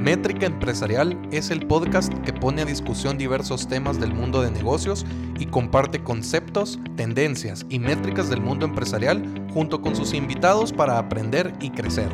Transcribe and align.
Métrica 0.00 0.46
Empresarial 0.46 1.20
es 1.30 1.50
el 1.50 1.66
podcast 1.66 2.10
que 2.20 2.32
pone 2.32 2.62
a 2.62 2.64
discusión 2.64 3.18
diversos 3.18 3.68
temas 3.68 4.00
del 4.00 4.14
mundo 4.14 4.40
de 4.40 4.50
negocios 4.50 5.04
y 5.38 5.44
comparte 5.44 6.02
conceptos, 6.02 6.78
tendencias 6.96 7.66
y 7.68 7.78
métricas 7.78 8.30
del 8.30 8.40
mundo 8.40 8.64
empresarial 8.64 9.22
junto 9.52 9.82
con 9.82 9.94
sus 9.94 10.14
invitados 10.14 10.72
para 10.72 10.98
aprender 10.98 11.52
y 11.60 11.68
crecer. 11.68 12.08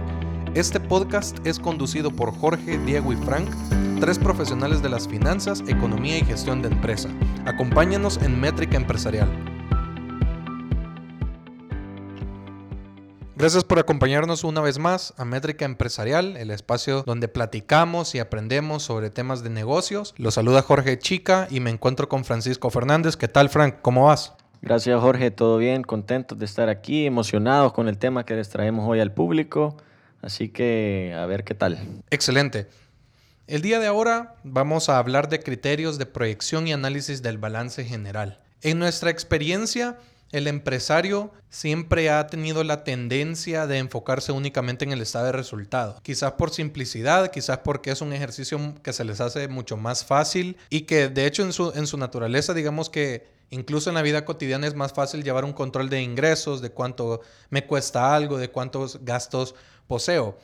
Este 0.54 0.80
podcast 0.80 1.38
es 1.46 1.60
conducido 1.60 2.10
por 2.10 2.34
Jorge, 2.34 2.76
Diego 2.78 3.12
y 3.12 3.16
Frank, 3.18 3.48
tres 4.00 4.18
profesionales 4.18 4.82
de 4.82 4.88
las 4.88 5.06
finanzas, 5.06 5.62
economía 5.68 6.18
y 6.18 6.24
gestión 6.24 6.62
de 6.62 6.68
empresa. 6.68 7.08
Acompáñanos 7.44 8.16
en 8.20 8.40
Métrica 8.40 8.76
Empresarial. 8.76 9.30
Gracias 13.38 13.64
por 13.64 13.78
acompañarnos 13.78 14.44
una 14.44 14.62
vez 14.62 14.78
más 14.78 15.12
a 15.18 15.26
Métrica 15.26 15.66
Empresarial, 15.66 16.38
el 16.38 16.50
espacio 16.50 17.02
donde 17.02 17.28
platicamos 17.28 18.14
y 18.14 18.18
aprendemos 18.18 18.82
sobre 18.82 19.10
temas 19.10 19.42
de 19.42 19.50
negocios. 19.50 20.14
Los 20.16 20.32
saluda 20.32 20.62
Jorge 20.62 20.98
Chica 20.98 21.46
y 21.50 21.60
me 21.60 21.68
encuentro 21.68 22.08
con 22.08 22.24
Francisco 22.24 22.70
Fernández. 22.70 23.14
¿Qué 23.18 23.28
tal, 23.28 23.50
Frank? 23.50 23.82
¿Cómo 23.82 24.06
vas? 24.06 24.32
Gracias, 24.62 24.98
Jorge. 24.98 25.30
Todo 25.30 25.58
bien, 25.58 25.82
contentos 25.82 26.38
de 26.38 26.46
estar 26.46 26.70
aquí, 26.70 27.04
emocionados 27.04 27.74
con 27.74 27.88
el 27.88 27.98
tema 27.98 28.24
que 28.24 28.36
les 28.36 28.48
traemos 28.48 28.88
hoy 28.88 29.00
al 29.00 29.12
público. 29.12 29.76
Así 30.22 30.48
que 30.48 31.14
a 31.14 31.26
ver 31.26 31.44
qué 31.44 31.54
tal. 31.54 31.78
Excelente. 32.08 32.68
El 33.48 33.60
día 33.60 33.80
de 33.80 33.86
ahora 33.86 34.36
vamos 34.44 34.88
a 34.88 34.96
hablar 34.96 35.28
de 35.28 35.40
criterios 35.40 35.98
de 35.98 36.06
proyección 36.06 36.66
y 36.68 36.72
análisis 36.72 37.20
del 37.20 37.36
balance 37.36 37.84
general. 37.84 38.40
En 38.62 38.78
nuestra 38.78 39.10
experiencia, 39.10 39.98
el 40.32 40.46
empresario 40.46 41.32
siempre 41.48 42.10
ha 42.10 42.26
tenido 42.26 42.64
la 42.64 42.84
tendencia 42.84 43.66
de 43.66 43.78
enfocarse 43.78 44.32
únicamente 44.32 44.84
en 44.84 44.92
el 44.92 45.00
estado 45.00 45.26
de 45.26 45.32
resultado. 45.32 45.98
Quizás 46.02 46.32
por 46.32 46.50
simplicidad, 46.50 47.30
quizás 47.30 47.58
porque 47.58 47.90
es 47.90 48.00
un 48.00 48.12
ejercicio 48.12 48.74
que 48.82 48.92
se 48.92 49.04
les 49.04 49.20
hace 49.20 49.48
mucho 49.48 49.76
más 49.76 50.04
fácil 50.04 50.56
y 50.68 50.82
que 50.82 51.08
de 51.08 51.26
hecho 51.26 51.42
en 51.42 51.52
su, 51.52 51.72
en 51.74 51.86
su 51.86 51.96
naturaleza 51.96 52.54
digamos 52.54 52.90
que 52.90 53.26
incluso 53.50 53.90
en 53.90 53.94
la 53.94 54.02
vida 54.02 54.24
cotidiana 54.24 54.66
es 54.66 54.74
más 54.74 54.92
fácil 54.92 55.22
llevar 55.22 55.44
un 55.44 55.52
control 55.52 55.88
de 55.88 56.02
ingresos, 56.02 56.60
de 56.60 56.70
cuánto 56.70 57.20
me 57.50 57.64
cuesta 57.66 58.14
algo, 58.14 58.38
de 58.38 58.50
cuántos 58.50 59.04
gastos 59.04 59.54
poseo. 59.86 60.36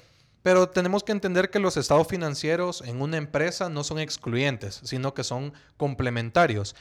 Pero 0.42 0.68
tenemos 0.68 1.04
que 1.04 1.12
entender 1.12 1.50
que 1.50 1.60
los 1.60 1.76
estados 1.76 2.08
financieros 2.08 2.82
en 2.82 3.00
una 3.00 3.16
empresa 3.16 3.68
no 3.68 3.84
son 3.84 3.98
excluyentes, 3.98 4.80
sino 4.82 5.14
que 5.14 5.24
son 5.24 5.52
complementarios. 5.76 6.74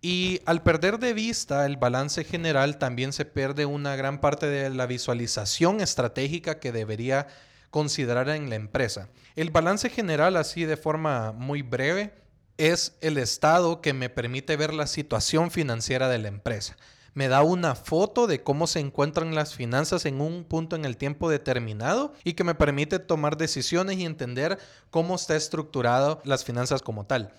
Y 0.00 0.40
al 0.44 0.62
perder 0.62 0.98
de 0.98 1.14
vista 1.14 1.66
el 1.66 1.76
balance 1.76 2.22
general, 2.22 2.78
también 2.78 3.12
se 3.12 3.24
pierde 3.24 3.66
una 3.66 3.96
gran 3.96 4.20
parte 4.20 4.46
de 4.46 4.70
la 4.70 4.86
visualización 4.86 5.80
estratégica 5.80 6.60
que 6.60 6.72
debería 6.72 7.26
considerar 7.70 8.28
en 8.28 8.48
la 8.48 8.56
empresa. 8.56 9.08
El 9.34 9.50
balance 9.50 9.90
general, 9.90 10.36
así 10.36 10.64
de 10.64 10.76
forma 10.76 11.32
muy 11.32 11.62
breve, 11.62 12.12
es 12.56 12.96
el 13.00 13.18
estado 13.18 13.80
que 13.80 13.92
me 13.92 14.10
permite 14.10 14.56
ver 14.56 14.74
la 14.74 14.86
situación 14.86 15.50
financiera 15.50 16.08
de 16.08 16.18
la 16.18 16.28
empresa. 16.28 16.76
Me 17.14 17.28
da 17.28 17.42
una 17.42 17.74
foto 17.74 18.26
de 18.26 18.42
cómo 18.42 18.66
se 18.66 18.80
encuentran 18.80 19.34
las 19.34 19.54
finanzas 19.54 20.06
en 20.06 20.20
un 20.20 20.44
punto 20.44 20.76
en 20.76 20.84
el 20.84 20.96
tiempo 20.96 21.28
determinado 21.28 22.12
y 22.24 22.34
que 22.34 22.44
me 22.44 22.54
permite 22.54 22.98
tomar 22.98 23.36
decisiones 23.36 23.98
y 23.98 24.04
entender 24.04 24.58
cómo 24.90 25.16
está 25.16 25.36
estructurado 25.36 26.20
las 26.24 26.44
finanzas 26.44 26.82
como 26.82 27.06
tal. 27.06 27.32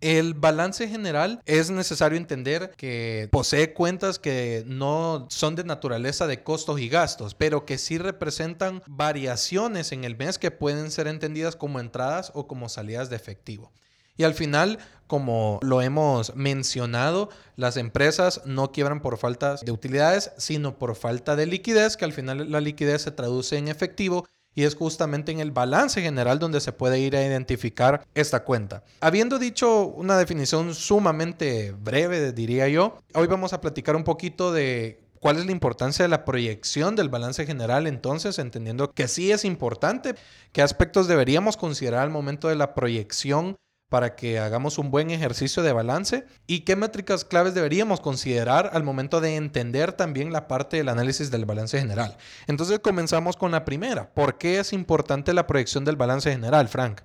El 0.00 0.34
balance 0.34 0.86
general 0.86 1.42
es 1.44 1.70
necesario 1.70 2.18
entender 2.18 2.70
que 2.76 3.28
posee 3.32 3.74
cuentas 3.74 4.20
que 4.20 4.62
no 4.64 5.26
son 5.28 5.56
de 5.56 5.64
naturaleza 5.64 6.28
de 6.28 6.44
costos 6.44 6.78
y 6.78 6.88
gastos, 6.88 7.34
pero 7.34 7.66
que 7.66 7.78
sí 7.78 7.98
representan 7.98 8.80
variaciones 8.86 9.90
en 9.90 10.04
el 10.04 10.16
mes 10.16 10.38
que 10.38 10.52
pueden 10.52 10.92
ser 10.92 11.08
entendidas 11.08 11.56
como 11.56 11.80
entradas 11.80 12.30
o 12.34 12.46
como 12.46 12.68
salidas 12.68 13.10
de 13.10 13.16
efectivo. 13.16 13.72
Y 14.18 14.24
al 14.24 14.34
final, 14.34 14.78
como 15.06 15.58
lo 15.62 15.80
hemos 15.80 16.36
mencionado, 16.36 17.30
las 17.56 17.78
empresas 17.78 18.42
no 18.44 18.72
quiebran 18.72 19.00
por 19.00 19.16
falta 19.16 19.56
de 19.56 19.72
utilidades, 19.72 20.32
sino 20.36 20.78
por 20.78 20.96
falta 20.96 21.36
de 21.36 21.46
liquidez, 21.46 21.96
que 21.96 22.04
al 22.04 22.12
final 22.12 22.50
la 22.52 22.60
liquidez 22.60 23.02
se 23.02 23.12
traduce 23.12 23.56
en 23.56 23.68
efectivo 23.68 24.26
y 24.54 24.64
es 24.64 24.74
justamente 24.74 25.30
en 25.30 25.38
el 25.38 25.52
balance 25.52 26.02
general 26.02 26.40
donde 26.40 26.60
se 26.60 26.72
puede 26.72 26.98
ir 26.98 27.16
a 27.16 27.24
identificar 27.24 28.04
esta 28.14 28.42
cuenta. 28.42 28.82
Habiendo 29.00 29.38
dicho 29.38 29.86
una 29.86 30.18
definición 30.18 30.74
sumamente 30.74 31.72
breve, 31.72 32.32
diría 32.32 32.66
yo, 32.68 32.98
hoy 33.14 33.28
vamos 33.28 33.52
a 33.52 33.60
platicar 33.60 33.94
un 33.94 34.04
poquito 34.04 34.52
de 34.52 35.00
¿Cuál 35.20 35.38
es 35.38 35.46
la 35.46 35.52
importancia 35.52 36.04
de 36.04 36.08
la 36.08 36.24
proyección 36.24 36.94
del 36.94 37.08
balance 37.08 37.44
general 37.44 37.86
entonces, 37.86 38.38
entendiendo 38.38 38.92
que 38.92 39.08
sí 39.08 39.32
es 39.32 39.44
importante? 39.44 40.14
¿Qué 40.52 40.62
aspectos 40.62 41.08
deberíamos 41.08 41.56
considerar 41.56 42.02
al 42.02 42.10
momento 42.10 42.48
de 42.48 42.54
la 42.54 42.74
proyección 42.74 43.56
para 43.88 44.14
que 44.14 44.38
hagamos 44.38 44.78
un 44.78 44.90
buen 44.90 45.10
ejercicio 45.10 45.62
de 45.62 45.72
balance 45.72 46.24
y 46.46 46.60
qué 46.60 46.76
métricas 46.76 47.24
claves 47.24 47.54
deberíamos 47.54 48.00
considerar 48.00 48.70
al 48.72 48.84
momento 48.84 49.20
de 49.20 49.36
entender 49.36 49.92
también 49.92 50.32
la 50.32 50.46
parte 50.46 50.76
del 50.76 50.88
análisis 50.88 51.30
del 51.30 51.46
balance 51.46 51.78
general. 51.78 52.16
Entonces 52.46 52.80
comenzamos 52.80 53.36
con 53.36 53.50
la 53.50 53.64
primera. 53.64 54.12
¿Por 54.12 54.36
qué 54.36 54.58
es 54.58 54.72
importante 54.72 55.32
la 55.32 55.46
proyección 55.46 55.84
del 55.84 55.96
balance 55.96 56.30
general, 56.30 56.68
Frank? 56.68 57.00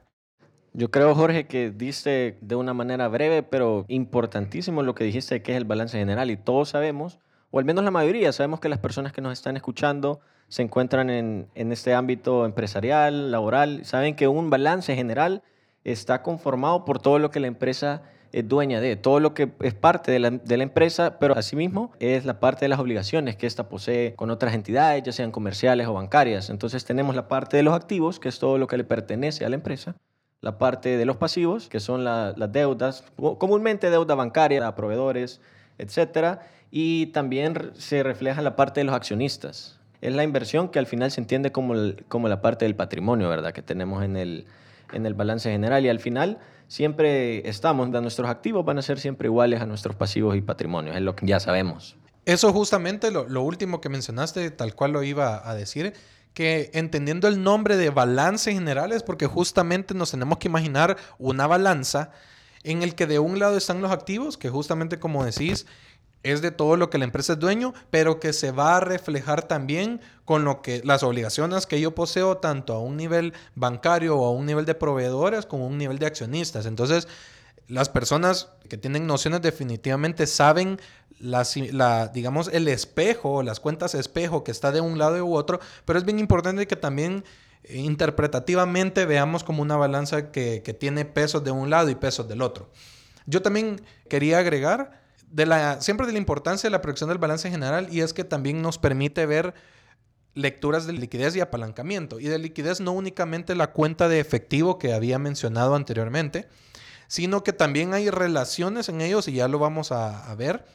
Yo 0.74 0.90
creo, 0.90 1.14
Jorge, 1.14 1.46
que 1.46 1.70
diste 1.70 2.38
de 2.42 2.56
una 2.56 2.74
manera 2.74 3.08
breve, 3.08 3.44
pero 3.44 3.86
importantísimo 3.88 4.82
lo 4.82 4.96
que 4.96 5.04
dijiste 5.04 5.42
que 5.42 5.52
es 5.52 5.58
el 5.58 5.66
balance 5.66 5.98
general. 5.98 6.32
Y 6.32 6.38
todos 6.38 6.70
sabemos, 6.70 7.20
o 7.52 7.60
al 7.60 7.66
menos 7.66 7.84
la 7.84 7.92
mayoría, 7.92 8.34
sabemos 8.34 8.60
que 8.60 8.70
las 8.70 8.80
personas 8.80 9.14
que 9.14 9.22
nos 9.22 9.34
están 9.34 9.56
escuchando 9.56 10.20
se 10.48 10.64
encuentran 10.64 11.10
en, 11.10 11.48
en 11.56 11.72
este 11.72 11.94
ámbito 11.94 12.46
empresarial, 12.46 13.32
laboral, 13.32 13.86
saben 13.86 14.16
que 14.16 14.28
un 14.28 14.50
balance 14.50 14.96
general 14.96 15.44
está 15.84 16.22
conformado 16.22 16.86
por 16.86 17.00
todo 17.00 17.20
lo 17.20 17.32
que 17.32 17.40
la 17.40 17.48
empresa 17.48 18.04
es 18.34 18.48
dueña 18.48 18.82
de, 18.82 18.96
todo 18.96 19.20
lo 19.20 19.36
que 19.36 19.52
es 19.62 19.76
parte 19.76 20.12
de 20.12 20.20
la, 20.20 20.64
empresa, 20.64 21.20
pero 21.20 21.38
asimismo 21.38 21.92
es 22.00 22.26
la 22.26 22.40
parte 22.40 22.66
de 22.66 22.70
las 22.70 22.80
obligaciones 22.80 23.36
que 23.36 23.46
ésta 23.46 23.70
posee 23.70 24.16
con 24.16 24.32
otras 24.32 24.56
entidades, 24.56 25.04
ya 25.04 25.12
sean 25.12 25.32
comerciales 25.32 25.88
o 25.88 25.94
bancarias. 25.94 26.50
Entonces 26.50 26.84
tenemos 26.84 27.16
la 27.16 27.28
parte 27.28 27.58
de 27.58 27.64
los 27.64 27.76
activos, 27.76 28.20
que 28.20 28.30
es 28.30 28.40
todo 28.40 28.58
lo 28.58 28.68
que 28.68 28.76
le 28.76 28.84
pertenece 28.84 29.46
a 29.46 29.50
la 29.50 29.56
empresa, 29.56 29.96
la 30.42 30.58
parte 30.58 30.98
de 30.98 31.06
los 31.06 31.18
pasivos, 31.18 31.70
que 31.70 31.80
son 31.80 32.04
las 32.04 32.52
deudas, 32.52 33.04
comúnmente 33.38 33.92
deuda 33.92 34.16
bancaria 34.16 34.66
a 34.68 34.76
proveedores, 34.76 35.40
etc. 35.78 36.40
Y 36.72 37.08
también 37.08 37.72
se 37.76 38.02
refleja 38.02 38.42
la 38.42 38.56
parte 38.56 38.80
de 38.80 38.86
los 38.86 38.96
accionistas. 38.96 39.80
Es 40.02 40.14
la 40.14 40.24
inversión 40.24 40.70
que 40.70 40.80
al 40.80 40.88
final 40.88 41.12
se 41.12 41.22
entiende 41.22 41.52
como, 41.52 41.76
como 42.10 42.28
la 42.28 42.42
parte 42.42 42.66
del 42.66 42.76
patrimonio, 42.76 43.30
¿verdad? 43.30 43.54
Que 43.54 43.62
tenemos 43.62 44.04
en 44.04 44.18
el, 44.18 44.48
en 44.94 45.06
el 45.06 45.14
balance 45.14 45.52
general 45.52 45.86
y 45.86 45.90
al 45.90 46.00
final 46.00 46.40
siempre 46.68 47.48
estamos, 47.48 47.90
nuestros 47.90 48.30
activos 48.30 48.66
van 48.66 48.80
a 48.80 48.82
ser 48.82 49.00
siempre 49.00 49.28
iguales 49.28 49.62
a 49.62 49.66
nuestros 49.66 49.96
pasivos 49.96 50.36
y 50.36 50.42
patrimonios, 50.42 50.96
es 50.96 51.02
lo 51.02 51.16
que 51.16 51.26
ya 51.26 51.40
sabemos. 51.40 51.98
Eso 52.26 52.54
justamente 52.54 53.12
lo, 53.12 53.42
último 53.44 53.82
que 53.82 53.90
mencionaste, 53.90 54.50
tal 54.52 54.76
cual 54.76 54.94
lo 54.94 55.04
iba 55.04 55.48
a 55.48 55.56
decir, 55.56 55.94
que 56.34 56.72
entendiendo 56.74 57.28
el 57.28 57.44
nombre 57.44 57.76
de 57.76 57.90
balance 57.90 58.52
general 58.54 58.92
es 58.92 59.04
porque 59.04 59.28
justamente 59.28 59.94
nos 59.94 60.12
tenemos 60.12 60.38
que 60.38 60.48
imaginar 60.48 60.98
una 61.20 61.48
balanza 61.48 62.12
en 62.64 62.82
el 62.82 62.96
que 62.96 63.08
de 63.08 63.20
un 63.20 63.40
lado 63.40 63.58
están 63.58 63.82
los 63.82 63.92
activos, 63.92 64.38
que 64.38 64.50
justamente 64.50 65.00
como 65.00 65.26
decís, 65.26 65.68
es 66.24 66.42
de 66.42 66.52
todo 66.52 66.78
lo 66.78 66.90
que 66.90 66.98
la 66.98 67.04
empresa 67.04 67.34
es 67.34 67.40
dueño, 67.40 67.74
pero 67.90 68.20
que 68.20 68.34
se 68.34 68.52
va 68.52 68.78
a 68.78 68.80
reflejar 68.80 69.44
también 69.44 70.02
con 70.26 70.46
lo 70.46 70.62
que 70.62 70.82
las 70.84 71.04
obligaciones 71.04 71.68
que 71.68 71.82
yo 71.82 71.94
poseo 71.94 72.38
tanto 72.38 72.74
a 72.74 72.80
un 72.80 72.98
nivel 72.98 73.34
bancario 73.56 74.18
o 74.18 74.26
a 74.26 74.32
un 74.32 74.46
nivel 74.46 74.66
de 74.66 74.74
proveedores 74.74 75.46
como 75.46 75.66
a 75.66 75.68
un 75.68 75.78
nivel 75.78 76.00
de 76.00 76.06
accionistas. 76.06 76.66
Entonces, 76.66 77.08
las 77.68 77.90
personas 77.90 78.50
que 78.70 78.78
tienen 78.78 79.06
nociones 79.06 79.42
definitivamente 79.42 80.26
saben 80.28 80.80
la, 81.20 82.08
digamos, 82.14 82.50
el 82.52 82.68
espejo, 82.68 83.44
las 83.44 83.60
cuentas 83.60 83.96
espejo 83.96 84.44
que 84.44 84.52
está 84.52 84.72
de 84.72 84.82
un 84.82 84.98
lado 84.98 85.24
u 85.26 85.36
otro, 85.36 85.60
pero 85.86 86.00
es 86.00 86.06
bien 86.06 86.20
importante 86.20 86.68
que 86.68 86.76
también 86.76 87.24
eh, 87.64 87.78
interpretativamente 87.78 89.06
veamos 89.06 89.44
como 89.44 89.62
una 89.62 89.78
balanza 89.78 90.32
que, 90.32 90.62
que 90.64 90.74
tiene 90.74 91.06
pesos 91.06 91.44
de 91.44 91.52
un 91.52 91.70
lado 91.70 91.90
y 91.90 91.96
pesos 91.96 92.28
del 92.28 92.42
otro. 92.42 92.70
Yo 93.26 93.42
también 93.42 93.82
quería 94.10 94.40
agregar 94.40 95.03
de 95.34 95.48
la, 95.48 95.82
siempre 95.82 96.06
de 96.06 96.14
la 96.14 96.20
importancia 96.20 96.68
de 96.68 96.72
la 96.72 96.82
proyección 96.82 97.10
del 97.10 97.18
balance 97.18 97.50
general 97.50 97.88
y 97.92 98.02
es 98.02 98.14
que 98.14 98.24
también 98.24 98.62
nos 98.62 98.78
permite 98.78 99.26
ver 99.26 99.56
lecturas 100.36 100.86
de 100.86 100.94
liquidez 100.94 101.36
y 101.36 101.42
apalancamiento. 101.42 102.20
Y 102.20 102.26
de 102.26 102.38
liquidez 102.38 102.80
no 102.80 102.92
únicamente 102.92 103.56
la 103.56 103.72
cuenta 103.72 104.08
de 104.08 104.20
efectivo 104.20 104.78
que 104.78 104.94
había 104.94 105.18
mencionado 105.18 105.74
anteriormente, 105.74 106.48
sino 107.08 107.44
que 107.44 107.52
también 107.52 107.96
hay 107.96 108.12
relaciones 108.12 108.90
en 108.90 109.02
ellos, 109.02 109.28
y 109.28 109.34
ya 109.34 109.48
lo 109.48 109.58
vamos 109.58 109.92
a, 109.92 110.32
a 110.32 110.36
ver, 110.36 110.66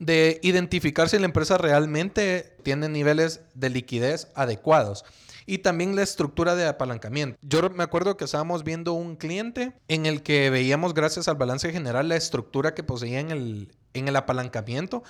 de 0.00 0.40
identificar 0.42 1.08
si 1.08 1.18
la 1.20 1.26
empresa 1.26 1.56
realmente 1.56 2.56
tiene 2.64 2.88
niveles 2.88 3.40
de 3.54 3.70
liquidez 3.70 4.28
adecuados 4.34 5.04
y 5.46 5.58
también 5.58 5.96
la 5.96 6.02
estructura 6.02 6.54
de 6.54 6.66
apalancamiento. 6.66 7.38
Yo 7.42 7.68
me 7.70 7.82
acuerdo 7.82 8.16
que 8.16 8.24
estábamos 8.24 8.64
viendo 8.64 8.92
un 8.92 9.16
cliente 9.16 9.74
en 9.88 10.06
el 10.06 10.22
que 10.22 10.50
veíamos, 10.50 10.94
gracias 10.94 11.28
al 11.28 11.36
balance 11.36 11.70
general, 11.72 12.08
la 12.08 12.16
estructura 12.16 12.74
que 12.74 12.82
poseía 12.82 13.20
en 13.20 13.30
el, 13.30 13.72
en 13.92 14.08
el 14.08 14.16
apalancamiento 14.16 15.02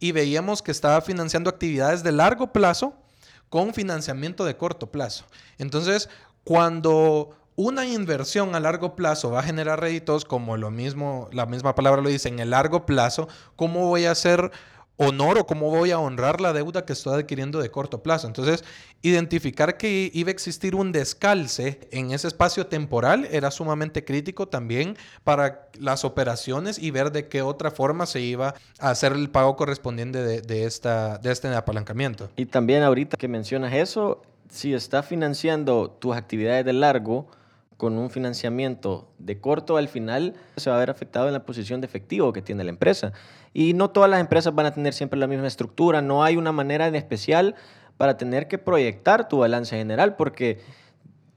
y 0.00 0.12
veíamos 0.12 0.62
que 0.62 0.70
estaba 0.70 1.00
financiando 1.00 1.50
actividades 1.50 2.02
de 2.02 2.12
largo 2.12 2.52
plazo 2.52 2.94
con 3.48 3.74
financiamiento 3.74 4.44
de 4.44 4.56
corto 4.56 4.90
plazo. 4.90 5.24
Entonces, 5.58 6.08
cuando 6.44 7.36
una 7.54 7.86
inversión 7.86 8.54
a 8.54 8.60
largo 8.60 8.94
plazo 8.94 9.30
va 9.30 9.40
a 9.40 9.44
generar 9.44 9.80
réditos, 9.80 10.24
como 10.24 10.56
lo 10.56 10.70
mismo, 10.70 11.28
la 11.32 11.46
misma 11.46 11.74
palabra 11.74 12.02
lo 12.02 12.08
dice, 12.08 12.28
en 12.28 12.38
el 12.38 12.50
largo 12.50 12.84
plazo, 12.84 13.28
¿cómo 13.56 13.86
voy 13.86 14.04
a 14.04 14.10
hacer 14.10 14.50
honor 14.96 15.38
o 15.38 15.46
cómo 15.46 15.70
voy 15.70 15.90
a 15.90 15.98
honrar 15.98 16.40
la 16.40 16.52
deuda 16.52 16.84
que 16.84 16.92
estoy 16.92 17.20
adquiriendo 17.20 17.60
de 17.60 17.70
corto 17.70 18.02
plazo. 18.02 18.26
Entonces, 18.26 18.64
identificar 19.02 19.76
que 19.76 20.10
iba 20.12 20.28
a 20.28 20.32
existir 20.32 20.74
un 20.74 20.92
descalce 20.92 21.80
en 21.90 22.12
ese 22.12 22.28
espacio 22.28 22.66
temporal 22.66 23.28
era 23.30 23.50
sumamente 23.50 24.04
crítico 24.04 24.48
también 24.48 24.96
para 25.24 25.68
las 25.78 26.04
operaciones 26.04 26.78
y 26.78 26.90
ver 26.90 27.12
de 27.12 27.28
qué 27.28 27.42
otra 27.42 27.70
forma 27.70 28.06
se 28.06 28.20
iba 28.20 28.54
a 28.78 28.90
hacer 28.90 29.12
el 29.12 29.30
pago 29.30 29.56
correspondiente 29.56 30.22
de, 30.22 30.64
esta, 30.64 31.18
de 31.18 31.32
este 31.32 31.48
apalancamiento. 31.48 32.30
Y 32.36 32.46
también 32.46 32.82
ahorita 32.82 33.16
que 33.16 33.28
mencionas 33.28 33.74
eso, 33.74 34.22
si 34.50 34.74
estás 34.74 35.06
financiando 35.06 35.90
tus 35.90 36.16
actividades 36.16 36.64
de 36.64 36.72
largo, 36.72 37.28
con 37.76 37.98
un 37.98 38.10
financiamiento 38.10 39.08
de 39.18 39.40
corto, 39.40 39.76
al 39.76 39.88
final 39.88 40.34
se 40.56 40.70
va 40.70 40.76
a 40.76 40.78
ver 40.78 40.90
afectado 40.90 41.26
en 41.26 41.34
la 41.34 41.44
posición 41.44 41.80
de 41.80 41.86
efectivo 41.86 42.32
que 42.32 42.42
tiene 42.42 42.64
la 42.64 42.70
empresa. 42.70 43.12
Y 43.52 43.74
no 43.74 43.90
todas 43.90 44.08
las 44.08 44.20
empresas 44.20 44.54
van 44.54 44.66
a 44.66 44.74
tener 44.74 44.94
siempre 44.94 45.18
la 45.18 45.26
misma 45.26 45.46
estructura, 45.46 46.00
no 46.00 46.24
hay 46.24 46.36
una 46.36 46.52
manera 46.52 46.86
en 46.86 46.94
especial 46.94 47.54
para 47.96 48.16
tener 48.16 48.48
que 48.48 48.58
proyectar 48.58 49.28
tu 49.28 49.38
balance 49.38 49.76
general, 49.76 50.16
porque 50.16 50.60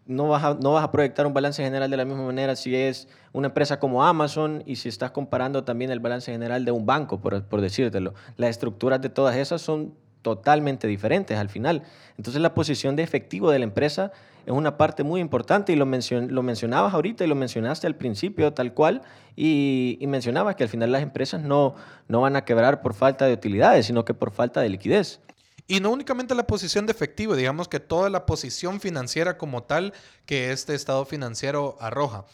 no 0.06 0.28
vas, 0.28 0.44
a, 0.44 0.54
no 0.56 0.74
vas 0.74 0.84
a 0.84 0.92
proyectar 0.92 1.28
un 1.28 1.34
balance 1.34 1.64
general 1.64 1.90
de 1.92 1.98
la 1.98 2.04
misma 2.04 2.26
manera 2.26 2.56
si 2.56 2.76
es 2.76 3.08
una 3.32 3.48
empresa 3.50 3.80
como 3.80 4.04
Amazon 4.04 4.64
y 4.66 4.78
si 4.78 4.90
estás 4.90 5.12
comparando 5.12 5.64
también 5.64 5.92
el 5.92 6.00
balance 6.00 6.32
general 6.32 6.66
de 6.66 6.72
un 6.72 6.86
banco, 6.86 7.22
por, 7.22 7.44
por 7.46 7.62
decírtelo. 7.62 8.14
Las 8.36 8.50
estructuras 8.50 9.02
de 9.02 9.10
todas 9.10 9.36
esas 9.36 9.62
son 9.62 9.94
totalmente 10.22 10.88
diferentes 10.88 11.38
al 11.38 11.50
final. 11.50 11.84
Entonces 12.18 12.42
la 12.42 12.54
posición 12.54 12.96
de 12.96 13.04
efectivo 13.04 13.52
de 13.52 13.60
la 13.60 13.66
empresa 13.66 14.12
es 14.46 14.54
una 14.54 14.78
parte 14.78 15.04
muy 15.04 15.22
importante 15.22 15.74
y 15.74 15.76
lo, 15.76 15.86
lo 15.86 16.44
mencionabas 16.44 16.94
ahorita 16.94 17.24
y 17.24 17.28
lo 17.28 17.36
mencionaste 17.36 17.88
al 17.88 17.96
principio 17.96 18.54
tal 18.54 18.74
cual 18.74 19.02
y, 19.36 19.98
y, 20.00 20.08
mencionabas 20.08 20.56
que 20.56 20.64
al 20.64 20.70
final 20.70 20.92
las 20.92 21.04
empresas 21.04 21.42
no, 21.42 21.76
no 22.08 22.22
van 22.22 22.36
a 22.36 22.46
quebrar 22.46 22.82
por 22.82 22.94
falta 22.94 23.26
de 23.26 23.34
utilidades, 23.34 23.86
sino 23.86 24.06
que 24.06 24.14
por 24.14 24.32
falta 24.32 24.62
de 24.62 24.70
liquidez. 24.70 25.22
Y 25.68 25.82
no 25.82 25.92
únicamente 25.92 26.34
la 26.34 26.48
posición 26.48 26.88
de 26.88 26.94
efectivo, 26.94 27.36
digamos 27.36 27.68
que 27.68 27.80
toda 27.80 28.10
la 28.10 28.26
posición 28.26 28.80
financiera 28.80 29.38
como 29.38 29.62
tal 29.62 29.94
que 30.26 30.52
este 30.52 30.74
estado 30.74 31.06
financiero 31.06 31.78
arroja. 31.80 32.26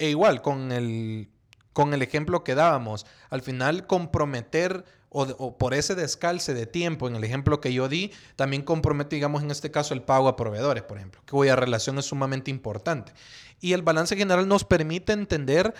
E 0.00 0.10
igual, 0.10 0.42
con 0.42 0.72
el, 0.72 1.28
con 1.72 1.94
el 1.94 2.02
ejemplo 2.02 2.42
que 2.42 2.56
dábamos, 2.56 3.06
al 3.30 3.42
final 3.42 3.86
comprometer 3.86 4.84
o, 5.14 5.56
por 5.56 5.74
ese 5.74 5.94
descalce 5.94 6.54
de 6.54 6.66
tiempo, 6.66 7.06
en 7.06 7.14
el 7.14 7.22
ejemplo 7.22 7.60
que 7.60 7.72
yo 7.72 7.88
di, 7.88 8.12
también 8.34 8.62
compromete, 8.62 9.14
digamos, 9.14 9.44
en 9.44 9.50
este 9.52 9.70
caso, 9.70 9.94
el 9.94 10.02
pago 10.02 10.26
a 10.26 10.34
proveedores, 10.34 10.82
por 10.82 10.98
ejemplo, 10.98 11.20
cuya 11.30 11.54
relación 11.54 11.98
es 11.98 12.06
sumamente 12.06 12.50
importante. 12.50 13.12
Y 13.60 13.74
el 13.74 13.82
balance 13.82 14.16
general 14.16 14.48
nos 14.48 14.64
permite 14.64 15.12
entender 15.12 15.72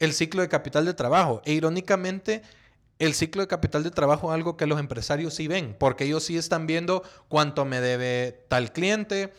el 0.00 0.12
ciclo 0.12 0.42
de 0.42 0.48
capital 0.48 0.84
de 0.84 0.94
trabajo. 0.94 1.40
E 1.44 1.52
irónicamente, 1.52 2.42
el 2.98 3.14
ciclo 3.14 3.42
de 3.42 3.48
capital 3.48 3.84
de 3.84 3.92
trabajo 3.92 4.30
es 4.30 4.34
algo 4.34 4.56
que 4.56 4.66
los 4.66 4.80
empresarios 4.80 5.34
sí 5.34 5.46
ven, 5.46 5.76
porque 5.78 6.04
ellos 6.04 6.24
sí 6.24 6.36
están 6.36 6.66
viendo 6.66 7.04
cuánto 7.28 7.64
me 7.64 7.80
debe 7.80 8.44
tal 8.48 8.72
cliente, 8.72 9.32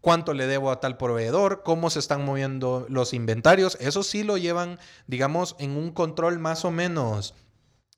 cuánto 0.00 0.34
le 0.34 0.46
debo 0.46 0.70
a 0.70 0.78
tal 0.78 0.96
proveedor, 0.96 1.62
cómo 1.64 1.90
se 1.90 1.98
están 1.98 2.24
moviendo 2.24 2.86
los 2.88 3.12
inventarios. 3.12 3.76
Eso 3.80 4.04
sí 4.04 4.22
lo 4.22 4.36
llevan, 4.36 4.78
digamos, 5.08 5.56
en 5.58 5.76
un 5.76 5.90
control 5.90 6.38
más 6.38 6.64
o 6.64 6.70
menos 6.70 7.34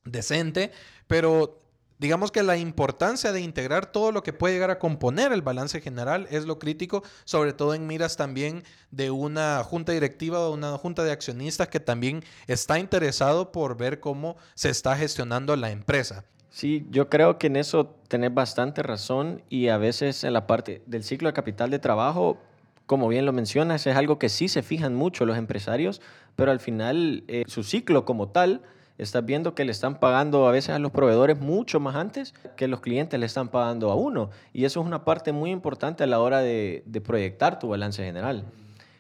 decente, 0.06 0.73
pero 1.06 1.61
digamos 1.99 2.31
que 2.31 2.43
la 2.43 2.56
importancia 2.56 3.32
de 3.32 3.41
integrar 3.41 3.87
todo 3.87 4.12
lo 4.12 4.23
que 4.23 4.32
puede 4.32 4.55
llegar 4.55 4.70
a 4.70 4.79
componer 4.79 5.32
el 5.32 5.43
balance 5.43 5.81
general 5.81 6.26
es 6.31 6.44
lo 6.44 6.58
crítico, 6.58 7.03
sobre 7.25 7.53
todo 7.53 7.75
en 7.75 7.87
miras 7.87 8.17
también 8.17 8.64
de 8.91 9.11
una 9.11 9.62
junta 9.64 9.93
directiva 9.93 10.41
o 10.41 10.53
una 10.53 10.76
junta 10.79 11.05
de 11.05 11.12
accionistas 11.12 11.69
que 11.69 11.81
también 11.81 12.23
está 12.47 12.79
interesado 12.79 13.53
por 13.53 13.76
ver 13.76 14.00
cómo 14.00 14.37
se 14.55 14.70
está 14.70 14.97
gestionando 14.97 15.56
la 15.56 15.70
empresa. 15.70 16.25
Sí, 16.50 16.87
yo 16.91 17.11
creo 17.11 17.38
que 17.38 17.49
en 17.49 17.56
eso 17.56 17.97
tenés 18.08 18.32
bastante 18.32 18.82
razón 18.82 19.43
y 19.50 19.69
a 19.69 19.76
veces 19.76 20.25
en 20.25 20.32
la 20.32 20.47
parte 20.47 20.82
del 20.87 21.05
ciclo 21.05 21.29
de 21.29 21.35
capital 21.35 21.70
de 21.70 21.79
trabajo, 21.79 22.38
como 22.87 23.08
bien 23.08 23.26
lo 23.26 23.32
mencionas, 23.35 23.87
es 23.87 23.94
algo 23.94 24.19
que 24.19 24.31
sí 24.31 24.49
se 24.49 24.62
fijan 24.62 24.94
mucho 24.94 25.26
los 25.26 25.37
empresarios, 25.37 26.00
pero 26.35 26.50
al 26.50 26.61
final 26.61 27.25
eh, 27.29 27.44
su 27.47 27.62
ciclo 27.62 28.06
como 28.06 28.29
tal 28.29 28.62
estás 28.98 29.25
viendo 29.25 29.54
que 29.54 29.64
le 29.64 29.72
están 29.72 29.98
pagando 30.00 30.46
a 30.46 30.52
veces 30.52 30.70
a 30.70 30.78
los 30.78 30.90
proveedores 30.90 31.38
mucho 31.38 31.81
más 31.81 31.96
antes 31.96 32.34
que 32.56 32.69
los 32.69 32.81
clientes 32.81 33.19
le 33.19 33.26
están 33.26 33.48
pagando 33.48 33.90
a 33.90 33.94
uno. 33.94 34.31
Y 34.52 34.64
eso 34.64 34.81
es 34.81 34.87
una 34.87 35.04
parte 35.04 35.32
muy 35.32 35.50
importante 35.50 36.04
a 36.04 36.06
la 36.06 36.20
hora 36.20 36.40
de, 36.40 36.82
proyectar 37.04 37.58
tu 37.58 37.69
balance 37.69 38.02
general. 38.02 38.44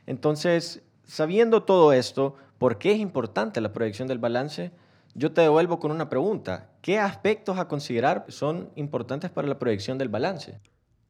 Entonces, 0.06 0.82
sabiendo 1.04 1.62
todo 1.62 1.92
esto, 1.92 2.36
¿por 2.58 2.78
qué 2.78 2.92
es 2.92 2.98
importante 2.98 3.60
la 3.60 3.72
proyección 3.72 4.08
del 4.08 4.18
balance? 4.18 4.70
Yo 5.14 5.32
te 5.32 5.40
devuelvo 5.40 5.80
con 5.80 5.90
una 5.90 6.08
pregunta. 6.10 6.68
¿Qué 6.82 6.98
aspectos 6.98 7.58
a 7.58 7.68
considerar 7.68 8.26
son 8.28 8.70
importantes 8.76 9.30
para 9.30 9.48
la 9.48 9.58
proyección 9.58 9.96
del 9.98 10.08
balance? 10.08 10.60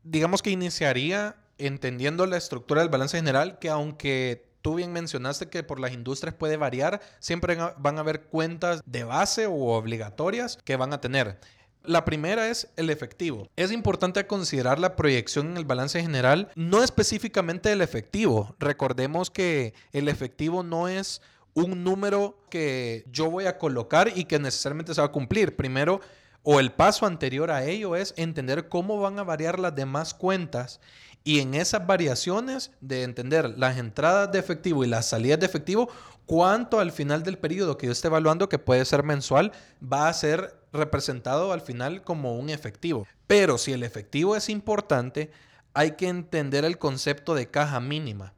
Digamos 0.04 0.42
que 0.42 0.50
iniciaría 0.50 1.36
entendiendo 1.58 2.26
la 2.26 2.36
estructura 2.36 2.82
del 2.82 2.90
balance 2.90 3.16
general, 3.16 3.58
que 3.58 3.68
aunque 3.68 4.46
tú 4.62 4.74
bien 4.74 4.92
mencionaste 4.92 5.48
que 5.48 5.62
por 5.62 5.80
las 5.80 5.92
industrias 5.92 6.34
puede 6.34 6.56
variar, 6.56 7.00
siempre 7.18 7.56
van 7.78 7.98
a 7.98 8.00
haber 8.00 8.22
cuentas 8.22 8.82
de 8.84 9.04
base 9.04 9.46
o 9.46 9.76
obligatorias 9.76 10.58
que 10.64 10.76
van 10.76 10.92
a 10.92 11.00
tener. 11.00 11.38
La 11.82 12.04
primera 12.04 12.48
es 12.48 12.68
el 12.76 12.90
efectivo. 12.90 13.48
Es 13.54 13.70
importante 13.70 14.26
considerar 14.26 14.80
la 14.80 14.96
proyección 14.96 15.52
en 15.52 15.56
el 15.56 15.64
balance 15.64 16.02
general, 16.02 16.50
no 16.56 16.82
específicamente 16.82 17.70
el 17.70 17.80
efectivo. 17.80 18.56
Recordemos 18.58 19.30
que 19.30 19.72
el 19.92 20.08
efectivo 20.08 20.64
no 20.64 20.88
es 20.88 21.22
un 21.54 21.84
número 21.84 22.38
que 22.50 23.04
yo 23.12 23.30
voy 23.30 23.46
a 23.46 23.56
colocar 23.56 24.10
y 24.14 24.24
que 24.24 24.40
necesariamente 24.40 24.94
se 24.94 25.00
va 25.00 25.06
a 25.06 25.12
cumplir. 25.12 25.54
Primero, 25.54 26.00
o 26.42 26.60
el 26.60 26.72
paso 26.72 27.06
anterior 27.06 27.50
a 27.50 27.64
ello 27.64 27.96
es 27.96 28.14
entender 28.16 28.68
cómo 28.68 29.00
van 29.00 29.18
a 29.18 29.24
variar 29.24 29.58
las 29.58 29.74
demás 29.74 30.12
cuentas 30.12 30.80
y 31.26 31.40
en 31.40 31.54
esas 31.54 31.84
variaciones 31.84 32.70
de 32.80 33.02
entender 33.02 33.58
las 33.58 33.78
entradas 33.78 34.30
de 34.30 34.38
efectivo 34.38 34.84
y 34.84 34.86
las 34.86 35.06
salidas 35.06 35.40
de 35.40 35.46
efectivo, 35.46 35.90
cuánto 36.24 36.78
al 36.78 36.92
final 36.92 37.24
del 37.24 37.36
periodo 37.36 37.76
que 37.76 37.86
yo 37.86 37.92
esté 37.92 38.06
evaluando, 38.06 38.48
que 38.48 38.60
puede 38.60 38.84
ser 38.84 39.02
mensual, 39.02 39.50
va 39.82 40.08
a 40.08 40.12
ser 40.12 40.56
representado 40.72 41.52
al 41.52 41.62
final 41.62 42.04
como 42.04 42.36
un 42.36 42.48
efectivo. 42.48 43.08
Pero 43.26 43.58
si 43.58 43.72
el 43.72 43.82
efectivo 43.82 44.36
es 44.36 44.48
importante, 44.48 45.32
hay 45.74 45.96
que 45.96 46.06
entender 46.06 46.64
el 46.64 46.78
concepto 46.78 47.34
de 47.34 47.50
caja 47.50 47.80
mínima. 47.80 48.32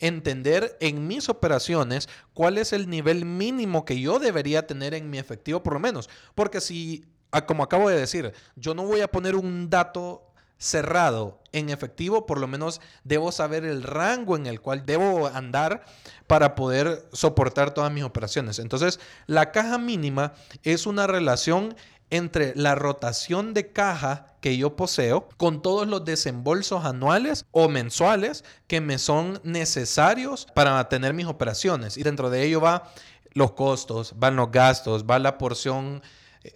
Entender 0.00 0.76
en 0.80 1.06
mis 1.06 1.28
operaciones 1.28 2.08
cuál 2.32 2.58
es 2.58 2.72
el 2.72 2.90
nivel 2.90 3.24
mínimo 3.24 3.84
que 3.84 4.00
yo 4.00 4.18
debería 4.18 4.66
tener 4.66 4.92
en 4.94 5.08
mi 5.08 5.18
efectivo, 5.18 5.62
por 5.62 5.74
lo 5.74 5.78
menos. 5.78 6.10
Porque 6.34 6.60
si, 6.60 7.04
ah, 7.30 7.46
como 7.46 7.62
acabo 7.62 7.88
de 7.88 8.00
decir, 8.00 8.32
yo 8.56 8.74
no 8.74 8.84
voy 8.84 9.02
a 9.02 9.08
poner 9.12 9.36
un 9.36 9.70
dato 9.70 10.33
cerrado 10.58 11.40
en 11.52 11.70
efectivo, 11.70 12.26
por 12.26 12.38
lo 12.38 12.46
menos 12.46 12.80
debo 13.04 13.32
saber 13.32 13.64
el 13.64 13.82
rango 13.82 14.36
en 14.36 14.46
el 14.46 14.60
cual 14.60 14.84
debo 14.86 15.28
andar 15.28 15.84
para 16.26 16.54
poder 16.54 17.08
soportar 17.12 17.72
todas 17.72 17.92
mis 17.92 18.04
operaciones. 18.04 18.58
Entonces, 18.58 18.98
la 19.26 19.52
caja 19.52 19.78
mínima 19.78 20.32
es 20.62 20.86
una 20.86 21.06
relación 21.06 21.76
entre 22.10 22.54
la 22.54 22.74
rotación 22.74 23.54
de 23.54 23.72
caja 23.72 24.34
que 24.40 24.56
yo 24.56 24.76
poseo 24.76 25.28
con 25.36 25.62
todos 25.62 25.88
los 25.88 26.04
desembolsos 26.04 26.84
anuales 26.84 27.46
o 27.50 27.68
mensuales 27.68 28.44
que 28.66 28.80
me 28.80 28.98
son 28.98 29.40
necesarios 29.42 30.46
para 30.54 30.72
mantener 30.72 31.14
mis 31.14 31.26
operaciones. 31.26 31.96
Y 31.96 32.02
dentro 32.02 32.30
de 32.30 32.44
ello 32.44 32.60
va 32.60 32.92
los 33.32 33.52
costos, 33.52 34.14
van 34.16 34.36
los 34.36 34.50
gastos, 34.50 35.04
va 35.04 35.18
la 35.18 35.38
porción 35.38 36.02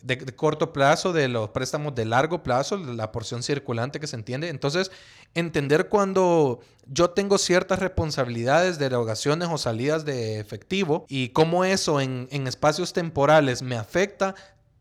de, 0.02 0.18
corto 0.34 0.72
plazo, 0.72 1.12
de 1.12 1.28
los 1.28 1.50
préstamos 1.50 1.94
de 1.94 2.04
largo 2.04 2.42
plazo, 2.42 2.76
la 2.76 3.10
porción 3.12 3.42
circulante 3.42 4.00
que 4.00 4.06
se 4.06 4.16
entiende. 4.16 4.48
Entonces, 4.48 4.90
entender 5.34 5.88
cuando 5.88 6.60
yo 6.86 7.10
tengo 7.10 7.38
ciertas 7.38 7.78
responsabilidades 7.78 8.78
de 8.78 8.86
erogaciones 8.86 9.48
o 9.50 9.58
salidas 9.58 10.04
de 10.04 10.40
efectivo 10.40 11.06
y 11.08 11.30
cómo 11.30 11.64
eso 11.64 12.00
en, 12.00 12.28
en 12.30 12.46
espacios 12.46 12.92
temporales 12.92 13.62
me 13.62 13.76
afecta, 13.76 14.34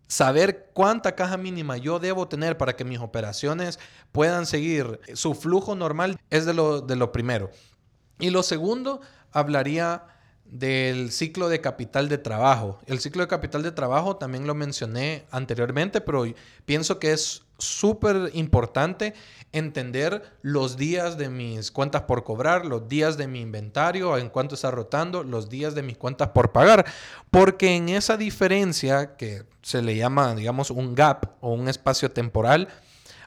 saber 0.07 0.69
cuánta 0.73 1.15
caja 1.15 1.37
mínima 1.37 1.77
yo 1.77 1.99
debo 1.99 2.27
tener 2.27 2.57
para 2.57 2.75
que 2.75 2.85
mis 2.85 2.99
operaciones 2.99 3.79
puedan 4.11 4.45
seguir 4.45 4.99
su 5.13 5.35
flujo 5.35 5.75
normal 5.75 6.17
es 6.29 6.45
de 6.45 6.53
lo, 6.53 6.81
de 6.81 6.95
lo 6.95 7.11
primero. 7.11 7.49
Y 8.19 8.29
lo 8.29 8.43
segundo, 8.43 9.01
hablaría 9.31 10.03
del 10.49 11.11
ciclo 11.11 11.49
de 11.49 11.61
capital 11.61 12.09
de 12.09 12.17
trabajo. 12.17 12.79
El 12.85 12.99
ciclo 12.99 13.21
de 13.21 13.27
capital 13.27 13.63
de 13.63 13.71
trabajo 13.71 14.15
también 14.15 14.47
lo 14.47 14.55
mencioné 14.55 15.25
anteriormente, 15.31 16.01
pero 16.01 16.25
pienso 16.65 16.99
que 16.99 17.11
es 17.11 17.43
súper 17.57 18.31
importante 18.33 19.13
entender 19.51 20.23
los 20.41 20.77
días 20.77 21.17
de 21.17 21.29
mis 21.29 21.71
cuentas 21.71 22.03
por 22.03 22.23
cobrar, 22.23 22.65
los 22.65 22.87
días 22.87 23.17
de 23.17 23.27
mi 23.27 23.41
inventario, 23.41 24.17
en 24.17 24.29
cuánto 24.29 24.55
está 24.55 24.71
rotando, 24.71 25.23
los 25.23 25.49
días 25.49 25.73
de 25.73 25.83
mis 25.83 25.97
cuentas 25.97 26.29
por 26.29 26.51
pagar, 26.51 26.85
porque 27.31 27.75
en 27.75 27.89
esa 27.89 28.17
diferencia 28.17 29.15
que 29.15 29.43
se 29.61 29.81
le 29.81 29.95
llama, 29.95 30.35
digamos, 30.35 30.69
un 30.69 30.95
gap 30.95 31.35
o 31.41 31.53
un 31.53 31.67
espacio 31.67 32.11
temporal, 32.11 32.67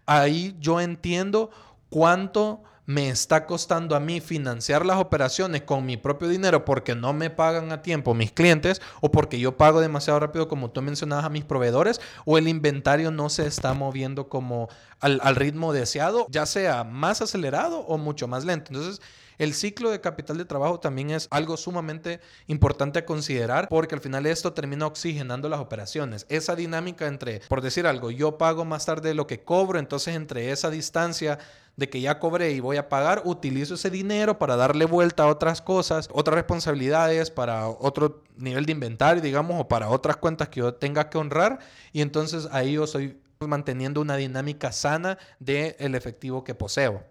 ahí 0.06 0.56
yo 0.60 0.80
entiendo 0.80 1.50
cuánto 1.88 2.62
me 2.90 3.08
está 3.08 3.46
costando 3.46 3.94
a 3.94 4.00
mí 4.00 4.20
financiar 4.20 4.84
las 4.84 4.98
operaciones 4.98 5.62
con 5.62 5.86
mi 5.86 5.96
propio 5.96 6.26
dinero 6.26 6.64
porque 6.64 6.96
no 6.96 7.12
me 7.12 7.30
pagan 7.30 7.70
a 7.70 7.82
tiempo 7.82 8.14
mis 8.14 8.32
clientes 8.32 8.82
o 9.00 9.12
porque 9.12 9.38
yo 9.38 9.56
pago 9.56 9.80
demasiado 9.80 10.18
rápido 10.18 10.48
como 10.48 10.72
tú 10.72 10.82
mencionabas 10.82 11.24
a 11.24 11.28
mis 11.28 11.44
proveedores 11.44 12.00
o 12.24 12.36
el 12.36 12.48
inventario 12.48 13.12
no 13.12 13.28
se 13.28 13.46
está 13.46 13.74
moviendo 13.74 14.28
como 14.28 14.68
al, 14.98 15.20
al 15.22 15.36
ritmo 15.36 15.72
deseado, 15.72 16.26
ya 16.30 16.46
sea 16.46 16.82
más 16.82 17.22
acelerado 17.22 17.78
o 17.78 17.96
mucho 17.96 18.26
más 18.26 18.44
lento. 18.44 18.72
Entonces, 18.72 19.00
el 19.40 19.54
ciclo 19.54 19.90
de 19.90 20.02
capital 20.02 20.36
de 20.36 20.44
trabajo 20.44 20.80
también 20.80 21.10
es 21.10 21.26
algo 21.30 21.56
sumamente 21.56 22.20
importante 22.46 22.98
a 22.98 23.06
considerar 23.06 23.68
porque 23.70 23.94
al 23.94 24.02
final 24.02 24.26
esto 24.26 24.52
termina 24.52 24.86
oxigenando 24.86 25.48
las 25.48 25.60
operaciones. 25.60 26.26
Esa 26.28 26.54
dinámica 26.54 27.06
entre, 27.06 27.40
por 27.48 27.62
decir 27.62 27.86
algo, 27.86 28.10
yo 28.10 28.36
pago 28.36 28.66
más 28.66 28.84
tarde 28.84 29.14
lo 29.14 29.26
que 29.26 29.42
cobro, 29.42 29.78
entonces 29.78 30.14
entre 30.14 30.50
esa 30.50 30.68
distancia 30.68 31.38
de 31.80 31.88
que 31.88 32.02
ya 32.02 32.18
cobré 32.18 32.52
y 32.52 32.60
voy 32.60 32.76
a 32.76 32.90
pagar, 32.90 33.22
utilizo 33.24 33.72
ese 33.72 33.88
dinero 33.88 34.38
para 34.38 34.54
darle 34.54 34.84
vuelta 34.84 35.22
a 35.22 35.28
otras 35.28 35.62
cosas, 35.62 36.10
otras 36.12 36.34
responsabilidades, 36.34 37.30
para 37.30 37.68
otro 37.68 38.22
nivel 38.36 38.66
de 38.66 38.72
inventario, 38.72 39.22
digamos, 39.22 39.58
o 39.58 39.66
para 39.66 39.88
otras 39.88 40.18
cuentas 40.18 40.50
que 40.50 40.60
yo 40.60 40.74
tenga 40.74 41.08
que 41.08 41.16
honrar. 41.16 41.60
Y 41.94 42.02
entonces 42.02 42.50
ahí 42.52 42.72
yo 42.72 42.84
estoy 42.84 43.16
manteniendo 43.40 44.02
una 44.02 44.16
dinámica 44.16 44.72
sana 44.72 45.16
del 45.38 45.74
el 45.78 45.94
efectivo 45.94 46.44
que 46.44 46.54
poseo. 46.54 47.02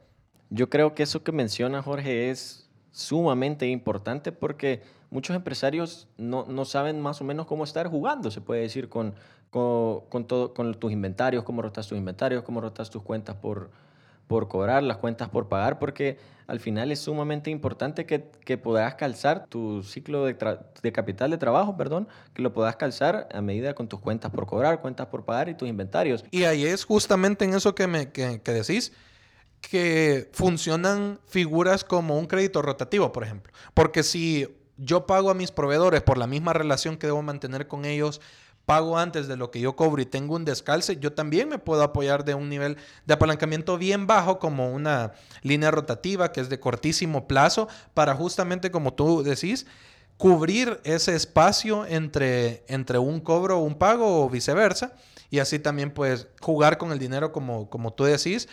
Yo 0.52 0.70
creo 0.70 0.94
que 0.94 1.02
eso 1.02 1.24
que 1.24 1.32
menciona 1.32 1.82
Jorge 1.82 2.30
es 2.30 2.70
sumamente 2.92 3.66
importante 3.66 4.32
porque 4.32 4.84
muchos 5.10 5.36
empresarios 5.36 6.08
no, 6.16 6.46
no, 6.48 6.64
saben 6.64 7.02
más 7.02 7.20
o 7.22 7.24
menos 7.24 7.48
cómo 7.48 7.64
estar 7.64 7.88
jugando, 7.88 8.30
se 8.30 8.40
puede 8.40 8.62
decir, 8.62 8.88
con, 8.88 9.16
con, 9.50 10.02
con, 10.10 10.26
todo, 10.26 10.54
con 10.54 10.76
tus 10.76 10.92
inventarios, 10.92 11.44
cómo 11.44 11.64
rotas 11.64 11.88
tus 11.88 11.98
inventarios, 11.98 12.44
cómo 12.44 12.62
rotas 12.62 12.92
tus 12.92 13.02
cuentas 13.02 13.36
por, 13.36 13.72
por 14.30 14.48
cobrar, 14.48 14.84
las 14.84 14.98
cuentas 14.98 15.28
por 15.28 15.50
pagar, 15.50 15.80
porque 15.80 16.20
al 16.46 16.60
final 16.60 16.92
es 16.92 17.00
sumamente 17.00 17.50
importante 17.50 18.06
que, 18.06 18.30
que 18.46 18.60
puedas 18.60 18.94
calzar 18.94 19.48
tu 19.50 19.82
ciclo 19.82 20.24
de, 20.24 20.38
de, 20.84 20.92
capital 20.92 21.32
de 21.32 21.40
trabajo, 21.40 21.76
perdón, 21.76 22.08
que 22.36 22.44
lo 22.44 22.54
puedas 22.54 22.76
calzar 22.76 23.28
a 23.34 23.42
medida 23.42 23.74
con 23.74 23.88
tus 23.88 24.00
cuentas 24.00 24.30
por 24.30 24.46
cobrar, 24.46 24.82
cuentas 24.82 25.08
por 25.08 25.26
pagar 25.26 25.50
y 25.50 25.56
tus 25.56 25.68
inventarios. 25.68 26.24
Y 26.30 26.44
ahí 26.44 26.64
es 26.64 26.86
justamente 26.86 27.44
en 27.44 27.56
eso 27.56 27.74
que, 27.74 27.88
me, 27.88 28.12
que, 28.12 28.40
que 28.40 28.52
decís 28.52 28.94
que 29.62 30.30
funcionan 30.32 31.20
figuras 31.26 31.84
como 31.84 32.20
un 32.20 32.28
crédito 32.28 32.62
rotativo, 32.62 33.12
por 33.12 33.24
ejemplo. 33.24 33.52
Porque 33.74 34.04
si 34.04 34.48
yo 34.78 35.08
pago 35.08 35.32
a 35.32 35.34
mis 35.34 35.50
proveedores 35.50 36.04
por 36.04 36.20
la 36.20 36.28
misma 36.28 36.54
relación 36.54 36.98
que 36.98 37.08
debo 37.08 37.24
mantener 37.24 37.68
con 37.68 37.84
ellos, 37.84 38.22
pago 38.70 39.00
antes 39.00 39.28
de 39.28 39.36
lo 39.36 39.50
que 39.50 39.60
yo 39.60 39.76
cobro 39.76 40.00
y 40.00 40.06
tengo 40.06 40.36
un 40.36 40.46
descalce, 40.46 40.98
yo 40.98 41.12
también 41.12 41.50
me 41.50 41.58
puedo 41.58 41.82
apoyar 41.82 42.24
de 42.24 42.36
un 42.36 42.50
nivel 42.50 42.78
de 43.08 43.16
apalancamiento 43.16 43.80
bien 43.80 44.06
bajo 44.06 44.38
como 44.38 44.72
una 44.72 45.14
línea 45.42 45.72
rotativa 45.72 46.32
que 46.32 46.40
es 46.40 46.50
de 46.50 46.60
cortísimo 46.60 47.28
plazo 47.28 47.68
para 47.96 48.14
justamente 48.14 48.70
como 48.70 48.94
tú 48.94 49.24
decís, 49.24 49.66
cubrir 50.18 50.80
ese 50.84 51.16
espacio 51.16 51.88
entre, 51.88 52.64
entre 52.68 53.00
un 53.00 53.22
cobro 53.22 53.58
o 53.58 53.64
un 53.64 53.74
pago 53.74 54.24
o 54.24 54.30
viceversa. 54.30 54.94
Y 55.32 55.40
así 55.40 55.58
también 55.58 55.90
pues 55.90 56.28
jugar 56.40 56.78
con 56.78 56.92
el 56.92 57.00
dinero 57.00 57.32
como, 57.32 57.72
como 57.72 57.94
tú 57.94 58.04
decís 58.04 58.48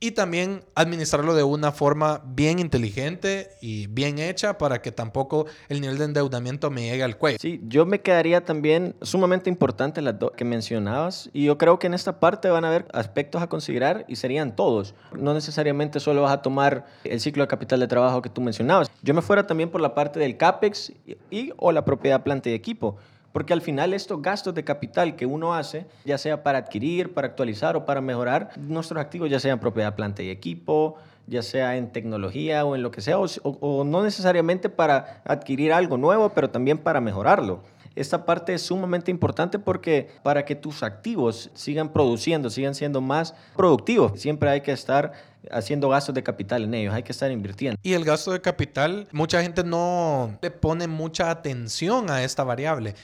y 0.00 0.10
también 0.10 0.64
administrarlo 0.74 1.34
de 1.34 1.42
una 1.42 1.72
forma 1.72 2.22
bien 2.26 2.58
inteligente 2.58 3.50
y 3.60 3.86
bien 3.86 4.18
hecha 4.18 4.58
para 4.58 4.82
que 4.82 4.92
tampoco 4.92 5.46
el 5.68 5.80
nivel 5.80 5.98
de 5.98 6.04
endeudamiento 6.04 6.70
me 6.70 6.82
llegue 6.82 7.02
al 7.02 7.16
cuello. 7.16 7.38
Sí, 7.40 7.60
yo 7.66 7.86
me 7.86 8.00
quedaría 8.00 8.44
también 8.44 8.94
sumamente 9.02 9.48
importante 9.48 10.02
las 10.02 10.18
dos 10.18 10.32
que 10.32 10.44
mencionabas 10.44 11.30
y 11.32 11.44
yo 11.44 11.58
creo 11.58 11.78
que 11.78 11.86
en 11.86 11.94
esta 11.94 12.20
parte 12.20 12.50
van 12.50 12.64
a 12.64 12.68
haber 12.68 12.86
aspectos 12.92 13.42
a 13.42 13.48
considerar 13.48 14.04
y 14.08 14.16
serían 14.16 14.56
todos. 14.56 14.94
No 15.16 15.32
necesariamente 15.32 16.00
solo 16.00 16.22
vas 16.22 16.32
a 16.32 16.42
tomar 16.42 16.86
el 17.04 17.20
ciclo 17.20 17.42
de 17.42 17.48
capital 17.48 17.80
de 17.80 17.86
trabajo 17.86 18.20
que 18.20 18.28
tú 18.28 18.40
mencionabas. 18.40 18.90
Yo 19.02 19.14
me 19.14 19.22
fuera 19.22 19.46
también 19.46 19.70
por 19.70 19.80
la 19.80 19.94
parte 19.94 20.20
del 20.20 20.36
CAPEX 20.36 20.92
y, 21.30 21.52
o 21.56 21.72
la 21.72 21.84
propiedad 21.84 22.22
planta 22.22 22.50
y 22.50 22.52
equipo. 22.52 22.96
Porque 23.34 23.52
al 23.52 23.62
final 23.62 23.94
estos 23.94 24.22
gastos 24.22 24.54
de 24.54 24.62
capital 24.62 25.16
que 25.16 25.26
uno 25.26 25.54
hace, 25.54 25.86
ya 26.04 26.18
sea 26.18 26.44
para 26.44 26.58
adquirir, 26.58 27.14
para 27.14 27.26
actualizar 27.26 27.74
o 27.74 27.84
para 27.84 28.00
mejorar 28.00 28.50
nuestros 28.56 29.00
activos, 29.00 29.28
ya 29.28 29.40
sea 29.40 29.54
en 29.54 29.58
propiedad, 29.58 29.96
planta 29.96 30.22
y 30.22 30.30
equipo, 30.30 30.94
ya 31.26 31.42
sea 31.42 31.76
en 31.76 31.90
tecnología 31.90 32.64
o 32.64 32.76
en 32.76 32.84
lo 32.84 32.92
que 32.92 33.00
sea, 33.00 33.18
o, 33.18 33.84
no 33.84 34.04
necesariamente 34.04 34.68
para 34.68 35.20
adquirir 35.24 35.72
algo 35.72 35.96
nuevo, 35.96 36.28
pero 36.28 36.48
también 36.48 36.78
para 36.78 37.00
mejorarlo. 37.00 37.58
Esta 37.96 38.26
parte 38.26 38.54
es 38.54 38.62
sumamente 38.62 39.10
importante 39.10 39.58
porque 39.58 40.10
para 40.22 40.44
que 40.44 40.54
tus 40.54 40.82
activos 40.82 41.50
sigan 41.54 41.92
produciendo, 41.92 42.50
sigan 42.50 42.74
siendo 42.74 43.00
más 43.00 43.34
productivos, 43.56 44.20
siempre 44.20 44.50
hay 44.50 44.60
que 44.62 44.72
estar 44.72 45.12
haciendo 45.50 45.88
gastos 45.88 46.14
de 46.14 46.22
capital 46.22 46.64
en 46.64 46.74
ellos, 46.74 46.94
hay 46.94 47.02
que 47.02 47.12
estar 47.12 47.30
invirtiendo. 47.30 47.78
Y 47.82 47.92
el 47.92 48.04
gasto 48.04 48.32
de 48.32 48.40
capital, 48.40 49.06
mucha 49.12 49.42
gente 49.42 49.62
no 49.62 50.36
le 50.42 50.50
pone 50.50 50.88
mucha 50.88 51.30
atención 51.30 52.10
a 52.10 52.24
esta 52.24 52.42
variable. 52.42 52.94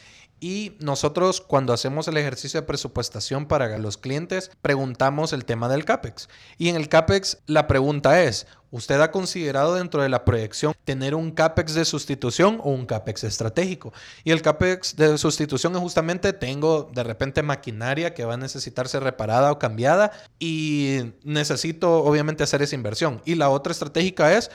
Y 0.41 0.73
nosotros 0.81 1.43
cuando 1.43 1.75
hacemos 1.75 2.09
el 2.09 2.17
ejercicio 2.17 2.61
de 2.61 2.67
presupuestación 2.67 3.47
para 3.47 3.77
los 3.79 3.99
clientes, 3.99 4.51
preguntamos 4.63 5.35
el 5.35 5.45
tema 5.45 5.69
del 5.69 5.85
CAPEX. 5.85 6.29
Y 6.57 6.71
en 6.71 6.77
el 6.77 6.89
CAPEX 6.89 7.39
la 7.47 7.67
pregunta 7.67 8.23
es, 8.23 8.47
¿usted 8.71 8.99
ha 9.03 9.11
considerado 9.11 9.75
dentro 9.75 10.03
de 10.03 10.09
la 10.09 10.25
proyección 10.25 10.73
tener 10.85 11.15
un 11.15 11.33
CAPEX 11.33 11.75
de 11.75 11.85
sustitución 11.85 12.59
o 12.65 12.71
un 12.71 12.87
CAPEX 12.87 13.25
estratégico? 13.25 13.93
Y 14.25 14.31
el 14.31 14.41
CAPEX 14.41 14.97
de 14.97 15.19
sustitución 15.19 15.75
es 15.75 15.81
justamente, 15.81 16.33
tengo 16.33 16.91
de 16.95 17.05
repente 17.05 17.43
maquinaria 17.43 18.15
que 18.15 18.25
va 18.25 18.35
a 18.35 18.39
necesitar 18.39 18.89
ser 18.89 19.03
reparada 19.03 19.53
o 19.53 19.59
cambiada 19.59 20.11
y 20.39 21.13
necesito 21.23 22.03
obviamente 22.03 22.45
hacer 22.45 22.63
esa 22.63 22.75
inversión. 22.77 23.21
Y 23.27 23.35
la 23.35 23.51
otra 23.51 23.73
estratégica 23.73 24.33
es 24.33 24.51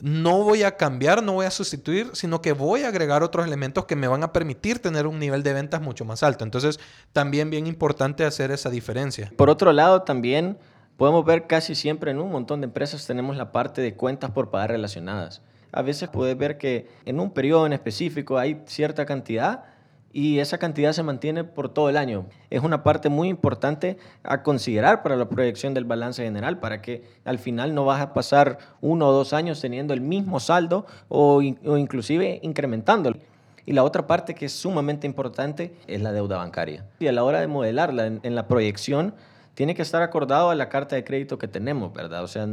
no 0.00 0.42
voy 0.42 0.62
a 0.62 0.76
cambiar, 0.76 1.22
no 1.22 1.34
voy 1.34 1.46
a 1.46 1.50
sustituir, 1.50 2.10
sino 2.12 2.40
que 2.40 2.52
voy 2.52 2.82
a 2.82 2.88
agregar 2.88 3.22
otros 3.22 3.46
elementos 3.46 3.84
que 3.86 3.96
me 3.96 4.08
van 4.08 4.22
a 4.22 4.32
permitir 4.32 4.80
tener 4.80 5.06
un 5.06 5.18
nivel 5.18 5.42
de 5.42 5.52
ventas 5.52 5.80
mucho 5.80 6.04
más 6.04 6.22
alto. 6.22 6.44
Entonces, 6.44 6.78
también 7.12 7.50
bien 7.50 7.66
importante 7.66 8.24
hacer 8.24 8.50
esa 8.50 8.70
diferencia. 8.70 9.32
Por 9.36 9.50
otro 9.50 9.72
lado, 9.72 10.02
también 10.02 10.58
podemos 10.96 11.24
ver 11.24 11.46
casi 11.46 11.74
siempre 11.74 12.10
en 12.10 12.18
un 12.18 12.30
montón 12.30 12.60
de 12.60 12.66
empresas 12.66 13.06
tenemos 13.06 13.36
la 13.36 13.52
parte 13.52 13.80
de 13.80 13.94
cuentas 13.94 14.30
por 14.30 14.50
pagar 14.50 14.70
relacionadas. 14.70 15.42
A 15.72 15.82
veces 15.82 16.08
puedes 16.08 16.36
ver 16.36 16.58
que 16.58 16.88
en 17.04 17.20
un 17.20 17.32
periodo 17.32 17.66
en 17.66 17.72
específico 17.72 18.38
hay 18.38 18.62
cierta 18.66 19.04
cantidad 19.06 19.64
y 20.12 20.38
esa 20.38 20.58
cantidad 20.58 20.92
se 20.92 21.02
mantiene 21.02 21.44
por 21.44 21.68
todo 21.68 21.88
el 21.88 21.96
año. 21.96 22.26
Es 22.50 22.62
una 22.62 22.82
parte 22.82 23.08
muy 23.08 23.28
importante 23.28 23.98
a 24.22 24.42
considerar 24.42 25.02
para 25.02 25.16
la 25.16 25.28
proyección 25.28 25.74
del 25.74 25.84
balance 25.84 26.24
general, 26.24 26.58
para 26.58 26.80
que 26.80 27.04
al 27.24 27.38
final 27.38 27.74
no 27.74 27.84
vas 27.84 28.00
a 28.00 28.14
pasar 28.14 28.58
uno 28.80 29.08
o 29.08 29.12
dos 29.12 29.32
años 29.32 29.60
teniendo 29.60 29.94
el 29.94 30.00
mismo 30.00 30.40
saldo 30.40 30.86
o, 31.08 31.42
o 31.64 31.76
inclusive 31.76 32.40
incrementándolo. 32.42 33.18
Y 33.66 33.72
la 33.72 33.84
otra 33.84 34.06
parte 34.06 34.34
que 34.34 34.46
es 34.46 34.52
sumamente 34.52 35.06
importante 35.06 35.74
es 35.86 36.00
la 36.00 36.10
deuda 36.10 36.38
bancaria. 36.38 36.86
Y 37.00 37.06
a 37.06 37.12
la 37.12 37.22
hora 37.22 37.40
de 37.40 37.48
modelarla 37.48 38.06
en, 38.06 38.20
en 38.22 38.34
la 38.34 38.48
proyección, 38.48 39.14
tiene 39.58 39.74
que 39.74 39.82
estar 39.82 40.02
acordado 40.02 40.50
a 40.50 40.54
la 40.54 40.68
carta 40.68 40.94
de 40.94 41.02
crédito 41.02 41.36
que 41.36 41.48
tenemos, 41.48 41.92
¿verdad? 41.92 42.22
O 42.22 42.28
sea, 42.28 42.46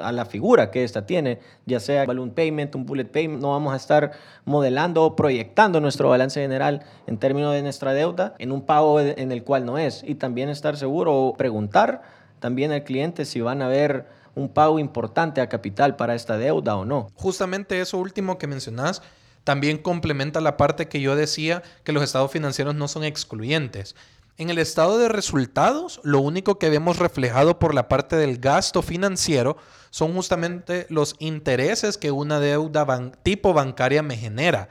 a 0.00 0.10
la 0.10 0.24
figura 0.24 0.72
que 0.72 0.82
esta 0.82 1.06
tiene, 1.06 1.38
ya 1.66 1.78
sea 1.78 2.04
balloon 2.04 2.32
payment, 2.32 2.74
un 2.74 2.84
bullet 2.84 3.04
payment, 3.04 3.40
no 3.40 3.52
vamos 3.52 3.72
a 3.72 3.76
estar 3.76 4.10
modelando 4.44 5.04
o 5.04 5.14
proyectando 5.14 5.80
nuestro 5.80 6.08
balance 6.08 6.40
general 6.40 6.82
en 7.06 7.16
términos 7.16 7.54
de 7.54 7.62
nuestra 7.62 7.92
deuda 7.94 8.34
en 8.40 8.50
un 8.50 8.62
pago 8.62 8.98
en 8.98 9.30
el 9.30 9.44
cual 9.44 9.66
no 9.66 9.78
es. 9.78 10.02
Y 10.04 10.16
también 10.16 10.48
estar 10.48 10.76
seguro 10.76 11.14
o 11.14 11.36
preguntar 11.36 12.02
también 12.40 12.72
al 12.72 12.82
cliente 12.82 13.24
si 13.24 13.40
van 13.40 13.62
a 13.62 13.68
ver 13.68 14.06
un 14.34 14.48
pago 14.48 14.80
importante 14.80 15.40
a 15.40 15.48
capital 15.48 15.94
para 15.94 16.16
esta 16.16 16.38
deuda 16.38 16.74
o 16.74 16.84
no. 16.84 17.06
Justamente 17.14 17.80
eso 17.80 17.98
último 17.98 18.36
que 18.36 18.48
mencionas 18.48 19.00
también 19.44 19.78
complementa 19.78 20.40
la 20.40 20.56
parte 20.56 20.88
que 20.88 21.00
yo 21.00 21.14
decía 21.14 21.62
que 21.84 21.92
los 21.92 22.02
estados 22.02 22.32
financieros 22.32 22.74
no 22.74 22.88
son 22.88 23.04
excluyentes. 23.04 23.94
En 24.38 24.50
el 24.50 24.58
estado 24.58 24.98
de 24.98 25.08
resultados, 25.08 26.00
lo 26.04 26.20
único 26.20 26.60
que 26.60 26.70
vemos 26.70 27.00
reflejado 27.00 27.58
por 27.58 27.74
la 27.74 27.88
parte 27.88 28.14
del 28.14 28.38
gasto 28.38 28.82
financiero 28.82 29.56
son 29.90 30.14
justamente 30.14 30.86
los 30.90 31.16
intereses 31.18 31.98
que 31.98 32.12
una 32.12 32.38
deuda 32.38 32.86
tipo 33.24 33.52
bancaria 33.52 34.00
me 34.04 34.16
genera. 34.16 34.68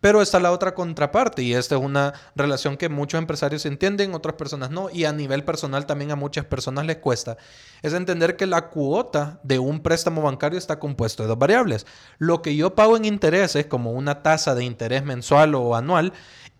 Pero 0.00 0.22
está 0.22 0.40
la 0.40 0.50
otra 0.50 0.74
contraparte 0.74 1.42
y 1.42 1.54
esta 1.54 1.76
es 1.76 1.80
una 1.80 2.14
relación 2.34 2.76
que 2.76 2.88
muchos 2.88 3.18
empresarios 3.18 3.64
entienden, 3.64 4.12
otras 4.12 4.34
personas 4.34 4.70
no, 4.70 4.90
y 4.90 5.04
a 5.04 5.12
nivel 5.12 5.44
personal 5.44 5.86
también 5.86 6.10
a 6.10 6.16
muchas 6.16 6.44
personas 6.44 6.84
les 6.84 6.96
cuesta, 6.96 7.36
es 7.82 7.92
entender 7.92 8.36
que 8.36 8.46
la 8.46 8.70
cuota 8.70 9.38
de 9.44 9.60
un 9.60 9.80
préstamo 9.80 10.22
bancario 10.22 10.58
está 10.58 10.80
compuesto 10.80 11.22
de 11.22 11.28
dos 11.28 11.38
variables. 11.38 11.86
Lo 12.18 12.42
que 12.42 12.56
yo 12.56 12.74
pago 12.74 12.96
en 12.96 13.04
intereses, 13.04 13.66
como 13.66 13.92
una 13.92 14.24
tasa 14.24 14.56
de 14.56 14.64
interés 14.64 15.04
mensual 15.04 15.54
o 15.54 15.76
anual, 15.76 16.12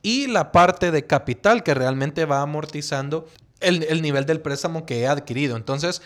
y 0.06 0.28
la 0.28 0.52
parte 0.52 0.92
de 0.92 1.04
capital 1.04 1.64
que 1.64 1.74
realmente 1.74 2.26
va 2.26 2.40
amortizando 2.40 3.26
el, 3.58 4.02
nivel 4.02 4.24
del 4.24 4.40
préstamo 4.40 4.86
que 4.86 5.00
he 5.00 5.08
adquirido. 5.08 5.56
Entonces, 5.56 6.00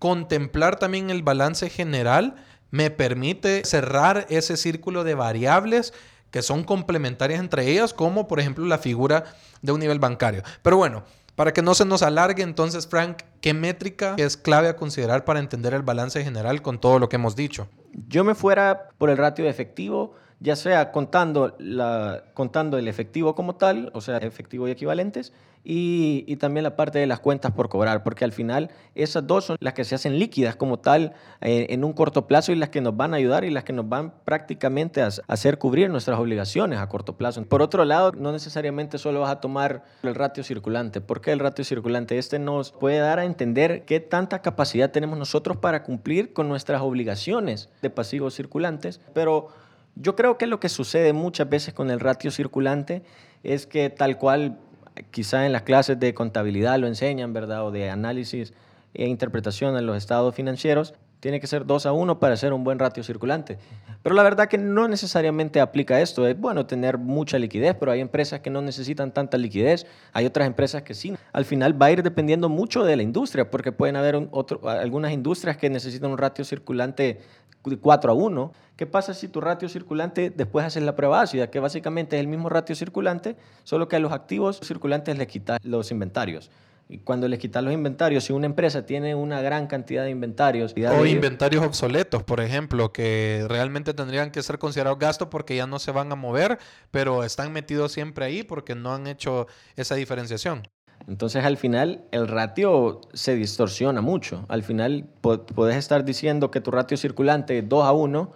contemplar 0.00 0.76
también 0.76 1.08
el 1.08 1.22
balance 1.22 1.70
general 1.70 2.34
me 2.72 2.90
permite 2.90 3.64
cerrar 3.64 4.26
ese 4.28 4.56
círculo 4.56 5.04
de 5.04 5.14
variables 5.14 5.94
que 6.32 6.42
son 6.42 6.64
complementarias 6.64 7.38
entre 7.38 7.70
ellas, 7.70 7.94
como 7.94 8.26
por 8.26 8.40
ejemplo 8.40 8.66
la 8.66 8.78
figura 8.78 9.22
de 9.62 9.70
un 9.70 9.78
nivel 9.78 10.00
bancario. 10.00 10.42
Pero 10.62 10.76
bueno, 10.76 11.04
Para 11.36 11.52
que 11.52 11.62
no 11.62 11.74
se 11.74 11.84
nos 11.84 12.02
alargue, 12.02 12.44
entonces, 12.44 12.86
Frank, 12.86 13.22
¿qué 13.40 13.54
métrica 13.54 14.14
es 14.18 14.36
clave 14.36 14.68
a 14.68 14.76
considerar 14.76 15.24
para 15.24 15.40
entender 15.40 15.74
el 15.74 15.82
balance 15.82 16.22
general 16.22 16.62
con 16.62 16.80
todo 16.80 17.00
lo 17.00 17.08
que 17.08 17.16
hemos 17.16 17.34
dicho? 17.34 17.66
Yo 17.92 18.22
me 18.22 18.36
fuera 18.36 18.90
por 18.98 19.10
el 19.10 19.16
ratio 19.16 19.44
de 19.44 19.50
efectivo 19.50 20.14
ya 20.40 20.56
sea 20.56 20.92
contando, 20.92 21.54
la, 21.58 22.24
contando 22.34 22.78
el 22.78 22.88
efectivo 22.88 23.34
como 23.34 23.56
tal, 23.56 23.90
o 23.94 24.00
sea, 24.00 24.18
efectivo 24.18 24.68
y 24.68 24.70
equivalentes, 24.70 25.32
y, 25.66 26.24
y, 26.26 26.36
también 26.36 26.62
la 26.62 26.76
parte 26.76 26.98
de 26.98 27.06
las 27.06 27.20
cuentas 27.20 27.52
por 27.52 27.70
cobrar, 27.70 28.02
porque 28.02 28.26
al 28.26 28.32
final 28.32 28.70
esas 28.94 29.26
dos 29.26 29.46
son 29.46 29.56
las 29.60 29.72
que 29.72 29.84
se 29.84 29.94
hacen 29.94 30.18
líquidas 30.18 30.56
como 30.56 30.78
tal 30.78 31.14
eh, 31.40 31.68
en 31.70 31.84
un 31.84 31.94
corto 31.94 32.26
plazo 32.26 32.52
y 32.52 32.56
las 32.56 32.68
que 32.68 32.82
nos 32.82 32.94
van 32.94 33.14
a 33.14 33.16
ayudar 33.16 33.44
y 33.44 33.50
las 33.50 33.64
que 33.64 33.72
nos 33.72 33.88
van 33.88 34.12
prácticamente 34.26 35.00
a, 35.00 35.08
hacer 35.26 35.56
cubrir 35.56 35.88
nuestras 35.88 36.18
obligaciones 36.18 36.78
a 36.78 36.88
corto 36.90 37.16
plazo. 37.16 37.42
Por 37.46 37.62
otro 37.62 37.86
lado, 37.86 38.12
no 38.12 38.30
necesariamente 38.30 38.98
solo 38.98 39.20
vas 39.20 39.30
a 39.30 39.40
tomar 39.40 39.84
el 40.02 40.14
ratio 40.14 40.44
circulante. 40.44 41.00
¿Por 41.00 41.22
qué 41.22 41.32
el 41.32 41.38
ratio 41.38 41.64
circulante? 41.64 42.18
Este 42.18 42.38
nos 42.38 42.70
puede 42.70 42.98
dar 42.98 43.18
a 43.18 43.24
entender 43.24 43.86
qué 43.86 44.00
tanta 44.00 44.42
capacidad 44.42 44.90
tenemos 44.90 45.18
nosotros 45.18 45.56
para 45.56 45.82
cumplir 45.82 46.34
con 46.34 46.46
nuestras 46.46 46.82
obligaciones 46.82 47.70
de 47.80 47.88
pasivos 47.88 48.34
circulantes, 48.34 49.00
pero 49.14 49.48
yo 49.96 50.16
creo 50.16 50.38
que 50.38 50.46
lo 50.46 50.60
que 50.60 50.68
sucede 50.68 51.12
muchas 51.12 51.48
veces 51.48 51.74
con 51.74 51.90
el 51.90 52.00
ratio 52.00 52.30
circulante 52.30 53.02
es 53.42 53.66
que 53.66 53.90
tal 53.90 54.18
cual 54.18 54.58
quizá 55.10 55.46
en 55.46 55.52
las 55.52 55.62
clases 55.62 55.98
de 55.98 56.14
contabilidad 56.14 56.78
lo 56.78 56.86
enseñan, 56.86 57.32
¿verdad? 57.32 57.66
O 57.66 57.70
de 57.70 57.90
análisis 57.90 58.52
e 58.94 59.06
interpretación 59.06 59.74
de 59.74 59.82
los 59.82 59.96
estados 59.96 60.34
financieros, 60.34 60.94
tiene 61.24 61.40
que 61.40 61.46
ser 61.46 61.64
2 61.64 61.86
a 61.86 61.92
1 61.92 62.20
para 62.20 62.34
hacer 62.34 62.52
un 62.52 62.64
buen 62.64 62.78
ratio 62.78 63.02
circulante. 63.02 63.56
Pero 64.02 64.14
la 64.14 64.22
verdad 64.22 64.46
que 64.46 64.58
no 64.58 64.88
necesariamente 64.88 65.58
aplica 65.58 66.02
esto. 66.02 66.28
Es 66.28 66.38
bueno 66.38 66.66
tener 66.66 66.98
mucha 66.98 67.38
liquidez, 67.38 67.74
pero 67.80 67.92
hay 67.92 68.00
empresas 68.00 68.40
que 68.40 68.50
no 68.50 68.60
necesitan 68.60 69.10
tanta 69.10 69.38
liquidez. 69.38 69.86
Hay 70.12 70.26
otras 70.26 70.46
empresas 70.46 70.82
que 70.82 70.92
sí. 70.92 71.16
Al 71.32 71.46
final 71.46 71.80
va 71.80 71.86
a 71.86 71.92
ir 71.92 72.02
dependiendo 72.02 72.50
mucho 72.50 72.84
de 72.84 72.96
la 72.96 73.02
industria, 73.02 73.50
porque 73.50 73.72
pueden 73.72 73.96
haber 73.96 74.28
algunas 74.64 75.12
industrias 75.12 75.56
que 75.56 75.70
necesitan 75.70 76.10
un 76.10 76.18
ratio 76.18 76.44
circulante 76.44 77.22
de 77.64 77.78
4 77.78 78.12
a 78.12 78.14
1. 78.14 78.52
¿Qué 78.76 78.84
pasa 78.84 79.14
si 79.14 79.28
tu 79.28 79.40
ratio 79.40 79.70
circulante 79.70 80.28
después 80.28 80.66
haces 80.66 80.82
la 80.82 80.94
prueba 80.94 81.22
ácida, 81.22 81.50
que 81.50 81.58
básicamente 81.58 82.16
es 82.16 82.20
el 82.20 82.28
mismo 82.28 82.50
ratio 82.50 82.76
circulante, 82.76 83.36
solo 83.62 83.88
que 83.88 83.96
a 83.96 83.98
los 83.98 84.12
activos 84.12 84.60
circulantes 84.62 85.16
le 85.16 85.26
quitas 85.26 85.58
los 85.64 85.90
inventarios? 85.90 86.50
Y 86.88 86.98
cuando 86.98 87.28
le 87.28 87.38
quitas 87.38 87.64
los 87.64 87.72
inventarios, 87.72 88.24
si 88.24 88.32
una 88.32 88.46
empresa 88.46 88.84
tiene 88.84 89.14
una 89.14 89.40
gran 89.40 89.66
cantidad 89.66 90.04
de 90.04 90.10
inventarios... 90.10 90.74
O 90.76 91.06
inventarios 91.06 91.64
obsoletos, 91.64 92.22
por 92.22 92.40
ejemplo, 92.40 92.92
que 92.92 93.46
realmente 93.48 93.94
tendrían 93.94 94.30
que 94.30 94.42
ser 94.42 94.58
considerados 94.58 94.98
gastos 94.98 95.28
porque 95.28 95.56
ya 95.56 95.66
no 95.66 95.78
se 95.78 95.92
van 95.92 96.12
a 96.12 96.14
mover, 96.14 96.58
pero 96.90 97.24
están 97.24 97.52
metidos 97.52 97.92
siempre 97.92 98.26
ahí 98.26 98.42
porque 98.42 98.74
no 98.74 98.92
han 98.92 99.06
hecho 99.06 99.46
esa 99.76 99.94
diferenciación. 99.94 100.68
Entonces 101.08 101.44
al 101.44 101.56
final 101.56 102.04
el 102.12 102.28
ratio 102.28 103.00
se 103.12 103.34
distorsiona 103.34 104.00
mucho. 104.00 104.44
Al 104.48 104.62
final 104.62 105.06
puedes 105.20 105.76
estar 105.76 106.04
diciendo 106.04 106.50
que 106.50 106.60
tu 106.60 106.70
ratio 106.70 106.96
circulante 106.96 107.58
es 107.58 107.68
2 107.68 107.84
a 107.84 107.92
1, 107.92 108.32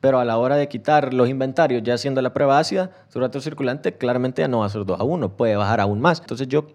pero 0.00 0.18
a 0.18 0.24
la 0.24 0.36
hora 0.36 0.56
de 0.56 0.68
quitar 0.68 1.14
los 1.14 1.28
inventarios, 1.28 1.82
ya 1.82 1.94
haciendo 1.94 2.20
la 2.22 2.32
prueba 2.32 2.58
ácida, 2.58 2.90
tu 3.12 3.20
ratio 3.20 3.40
circulante 3.40 3.96
claramente 3.96 4.42
ya 4.42 4.48
no 4.48 4.60
va 4.60 4.66
a 4.66 4.68
ser 4.68 4.84
2 4.84 5.00
a 5.00 5.04
1, 5.04 5.36
puede 5.36 5.56
bajar 5.56 5.80
aún 5.80 6.00
más. 6.00 6.20
Entonces 6.20 6.48
yo 6.48 6.66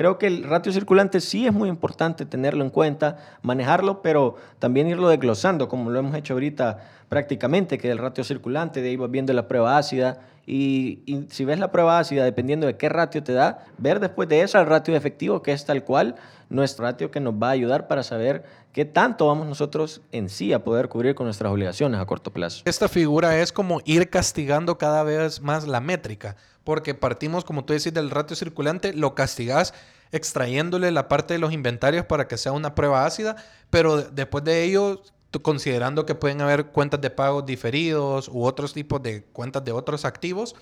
creo 0.00 0.16
que 0.16 0.28
el 0.28 0.44
ratio 0.44 0.72
circulante 0.72 1.20
sí 1.20 1.46
es 1.46 1.52
muy 1.52 1.68
importante 1.68 2.24
tenerlo 2.24 2.64
en 2.64 2.70
cuenta, 2.70 3.18
manejarlo, 3.42 4.00
pero 4.00 4.36
también 4.58 4.88
irlo 4.88 5.10
desglosando, 5.10 5.68
como 5.68 5.90
lo 5.90 5.98
hemos 5.98 6.14
hecho 6.14 6.32
ahorita 6.32 6.78
prácticamente, 7.10 7.76
que 7.76 7.90
el 7.90 7.98
ratio 7.98 8.24
circulante, 8.24 8.80
de 8.80 8.88
ahí 8.88 8.96
vas 8.96 9.10
viendo 9.10 9.34
la 9.34 9.46
prueba 9.46 9.76
ácida, 9.76 10.22
y, 10.46 11.26
si 11.28 11.44
ves 11.44 11.58
la 11.58 11.70
prueba 11.70 11.98
ácida, 11.98 12.24
dependiendo 12.24 12.66
de 12.66 12.78
qué 12.78 12.88
ratio 12.88 13.22
te 13.22 13.34
da, 13.34 13.66
ver 13.76 14.00
después 14.00 14.26
de 14.26 14.40
eso 14.40 14.58
el 14.58 14.64
ratio 14.64 14.96
efectivo, 14.96 15.42
que 15.42 15.52
es 15.52 15.66
tal 15.66 15.84
cual 15.84 16.14
nuestro 16.48 16.86
ratio 16.86 17.10
que 17.10 17.20
nos 17.20 17.34
va 17.34 17.48
a 17.48 17.50
ayudar 17.50 17.86
para 17.86 18.02
saber 18.02 18.44
qué 18.72 18.86
tanto 18.86 19.26
vamos 19.26 19.48
nosotros 19.48 20.00
en 20.12 20.30
sí 20.30 20.54
a 20.54 20.64
poder 20.64 20.88
cubrir 20.88 21.14
con 21.14 21.26
nuestras 21.26 21.52
obligaciones 21.52 22.00
a 22.00 22.06
corto 22.06 22.32
plazo. 22.32 22.62
Esta 22.64 22.88
figura 22.88 23.38
es 23.38 23.52
como 23.52 23.82
ir 23.84 24.08
castigando 24.08 24.78
cada 24.78 25.02
vez 25.02 25.42
más 25.42 25.68
la 25.68 25.80
métrica, 25.80 26.36
porque 26.64 26.94
partimos, 26.94 27.44
como 27.44 27.66
tú 27.66 27.74
decís, 27.74 27.92
del 27.92 28.10
ratio 28.10 28.34
circulante, 28.34 28.94
lo 28.94 29.14
castigas 29.14 29.74
extrayéndole 30.12 30.90
la 30.90 31.08
parte 31.08 31.34
de 31.34 31.38
los 31.38 31.52
inventarios 31.52 32.04
para 32.06 32.28
que 32.28 32.36
sea 32.36 32.52
una 32.52 32.74
prueba 32.74 33.06
ácida, 33.06 33.36
pero 33.70 34.02
después 34.02 34.44
de 34.44 34.64
ello 34.64 35.02
considerando 35.42 36.06
que 36.06 36.16
pueden 36.16 36.40
haber 36.40 36.66
cuentas 36.66 37.00
de 37.00 37.10
pagos 37.10 37.46
diferidos 37.46 38.28
u 38.28 38.44
otros 38.44 38.72
tipos 38.72 39.00
de 39.02 39.22
cuentas 39.22 39.64
de 39.64 39.70
otros 39.72 40.04
activos, 40.04 40.56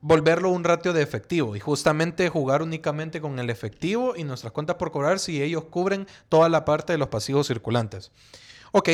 volverlo 0.00 0.50
un 0.50 0.64
ratio 0.64 0.92
de 0.92 1.02
efectivo 1.02 1.54
y 1.54 1.60
justamente 1.60 2.28
jugar 2.28 2.62
únicamente 2.62 3.20
con 3.20 3.38
el 3.38 3.50
efectivo 3.50 4.14
y 4.16 4.24
nuestras 4.24 4.52
cuentas 4.52 4.76
por 4.76 4.90
cobrar 4.90 5.20
si 5.20 5.40
ellos 5.40 5.64
cubren 5.64 6.08
toda 6.28 6.48
la 6.48 6.64
parte 6.64 6.92
de 6.92 6.98
los 6.98 7.08
pasivos 7.08 7.46
circulantes. 7.46 8.10
Ok, 8.72 8.88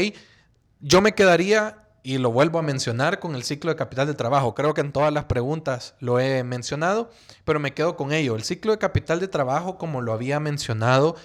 yo 0.81 1.01
me 1.01 1.15
quedaría 1.15 1.88
y 2.03 2.19
lo 2.19 2.31
vuelvo 2.31 2.59
a 2.59 2.63
mencionar 2.63 3.19
con 3.19 3.35
el 3.35 3.45
ciclo 3.45 3.71
de 3.71 3.77
capital 3.77 4.07
de 4.07 4.15
trabajo. 4.15 4.55
Creo 4.55 4.75
que 4.75 4.81
en 4.81 4.93
todas 4.93 5.13
las 5.13 5.25
preguntas 5.25 5.95
lo 6.01 6.21
he 6.21 6.45
mencionado, 6.45 7.11
pero 7.45 7.61
me 7.61 7.75
quedo 7.75 7.97
con 7.97 8.13
ello. 8.13 8.37
El 8.37 8.45
ciclo 8.45 8.73
de 8.73 8.79
capital 8.79 9.21
de 9.21 9.29
trabajo, 9.29 9.79
como 9.79 10.01
lo 10.01 10.13
había 10.13 10.41
mencionado, 10.41 11.17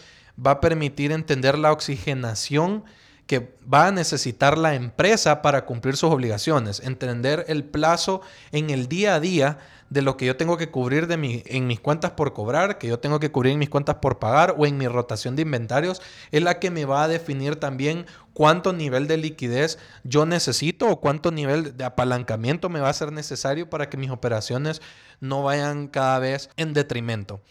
va 0.43 0.51
a 0.51 0.61
permitir 0.61 1.11
entender 1.11 1.57
la 1.57 1.71
oxigenación 1.71 2.83
que 3.27 3.55
va 3.71 3.87
a 3.87 3.91
necesitar 3.91 4.57
la 4.57 4.75
empresa 4.75 5.41
para 5.41 5.65
cumplir 5.65 5.95
sus 5.95 6.11
obligaciones, 6.11 6.81
entender 6.81 7.45
el 7.47 7.63
plazo 7.63 8.21
en 8.51 8.69
el 8.69 8.87
día 8.87 9.15
a 9.15 9.19
día 9.19 9.59
de 9.89 10.01
lo 10.01 10.17
que 10.17 10.25
yo 10.25 10.35
tengo 10.35 10.57
que 10.57 10.71
cubrir 10.71 11.07
de 11.07 11.17
mi, 11.17 11.43
en 11.45 11.67
mis 11.67 11.79
cuentas 11.79 12.11
por 12.11 12.33
cobrar, 12.33 12.79
que 12.79 12.87
yo 12.87 12.99
tengo 12.99 13.19
que 13.19 13.31
cubrir 13.31 13.53
en 13.53 13.59
mis 13.59 13.69
cuentas 13.69 13.97
por 13.97 14.17
pagar 14.17 14.55
o 14.57 14.65
en 14.65 14.77
mi 14.77 14.87
rotación 14.87 15.35
de 15.35 15.43
inventarios, 15.43 16.01
es 16.31 16.41
la 16.41 16.59
que 16.59 16.71
me 16.71 16.85
va 16.85 17.03
a 17.03 17.07
definir 17.07 17.57
también 17.57 18.07
cuánto 18.33 18.73
nivel 18.73 19.07
de 19.07 19.17
liquidez 19.17 19.77
yo 20.03 20.25
necesito 20.25 20.89
o 20.89 20.99
cuánto 20.99 21.31
nivel 21.31 21.77
de 21.77 21.83
apalancamiento 21.83 22.69
me 22.69 22.79
va 22.79 22.89
a 22.89 22.93
ser 22.93 23.11
necesario 23.11 23.69
para 23.69 23.89
que 23.89 23.97
mis 23.97 24.11
operaciones 24.11 24.81
no 25.19 25.43
vayan 25.43 25.87
cada 25.87 26.19
vez 26.19 26.49
en 26.57 26.73
detrimento. 26.73 27.41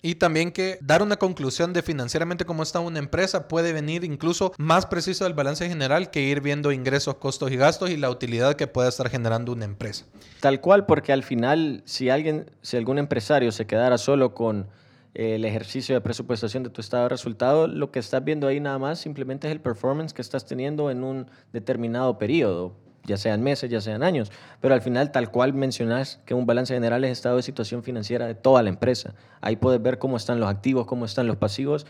Y 0.00 0.14
también 0.14 0.52
que 0.52 0.78
dar 0.80 1.02
una 1.02 1.16
conclusión 1.16 1.72
de 1.72 1.82
financieramente 1.82 2.44
cómo 2.44 2.62
está 2.62 2.78
una 2.78 3.00
empresa 3.00 3.48
puede 3.48 3.72
venir 3.72 4.04
incluso 4.04 4.52
más 4.56 4.86
preciso 4.86 5.24
del 5.24 5.34
balance 5.34 5.68
general 5.68 6.10
que 6.10 6.20
ir 6.20 6.40
viendo 6.40 6.70
ingresos, 6.70 7.16
costos 7.16 7.50
y 7.50 7.56
gastos 7.56 7.90
y 7.90 7.96
la 7.96 8.08
utilidad 8.08 8.54
que 8.54 8.68
pueda 8.68 8.88
estar 8.88 9.10
generando 9.10 9.52
una 9.52 9.64
empresa. 9.64 10.04
Tal 10.38 10.60
cual, 10.60 10.86
porque 10.86 11.12
al 11.12 11.24
final, 11.24 11.82
si 11.84 12.10
alguien, 12.10 12.48
si 12.62 12.76
algún 12.76 12.98
empresario 12.98 13.50
se 13.50 13.66
quedara 13.66 13.98
solo 13.98 14.34
con 14.34 14.68
el 15.18 15.44
ejercicio 15.44 15.96
de 15.96 16.00
presupuestación 16.00 16.62
de 16.62 16.70
tu 16.70 16.80
estado 16.80 17.02
de 17.02 17.08
resultado, 17.08 17.66
lo 17.66 17.90
que 17.90 17.98
estás 17.98 18.22
viendo 18.22 18.46
ahí 18.46 18.60
nada 18.60 18.78
más 18.78 19.00
simplemente 19.00 19.48
es 19.48 19.52
el 19.52 19.60
performance 19.60 20.12
que 20.14 20.22
estás 20.22 20.46
teniendo 20.46 20.92
en 20.92 21.02
un 21.02 21.26
determinado 21.52 22.18
periodo 22.18 22.76
ya 23.04 23.16
sean 23.16 23.42
meses, 23.42 23.70
ya 23.70 23.80
sean 23.80 24.02
años, 24.02 24.30
pero 24.60 24.74
al 24.74 24.82
final 24.82 25.10
tal 25.10 25.30
cual 25.30 25.54
mencionas 25.54 26.20
que 26.26 26.34
un 26.34 26.46
balance 26.46 26.74
general 26.74 27.02
es 27.04 27.12
estado 27.12 27.36
de 27.36 27.42
situación 27.42 27.82
financiera 27.82 28.26
de 28.26 28.34
toda 28.34 28.62
la 28.62 28.68
empresa. 28.68 29.14
Ahí 29.40 29.56
puedes 29.56 29.82
ver 29.82 29.98
cómo 29.98 30.16
están 30.16 30.38
los 30.38 30.48
activos, 30.48 30.86
cómo 30.86 31.06
están 31.06 31.26
los 31.26 31.36
pasivos, 31.36 31.86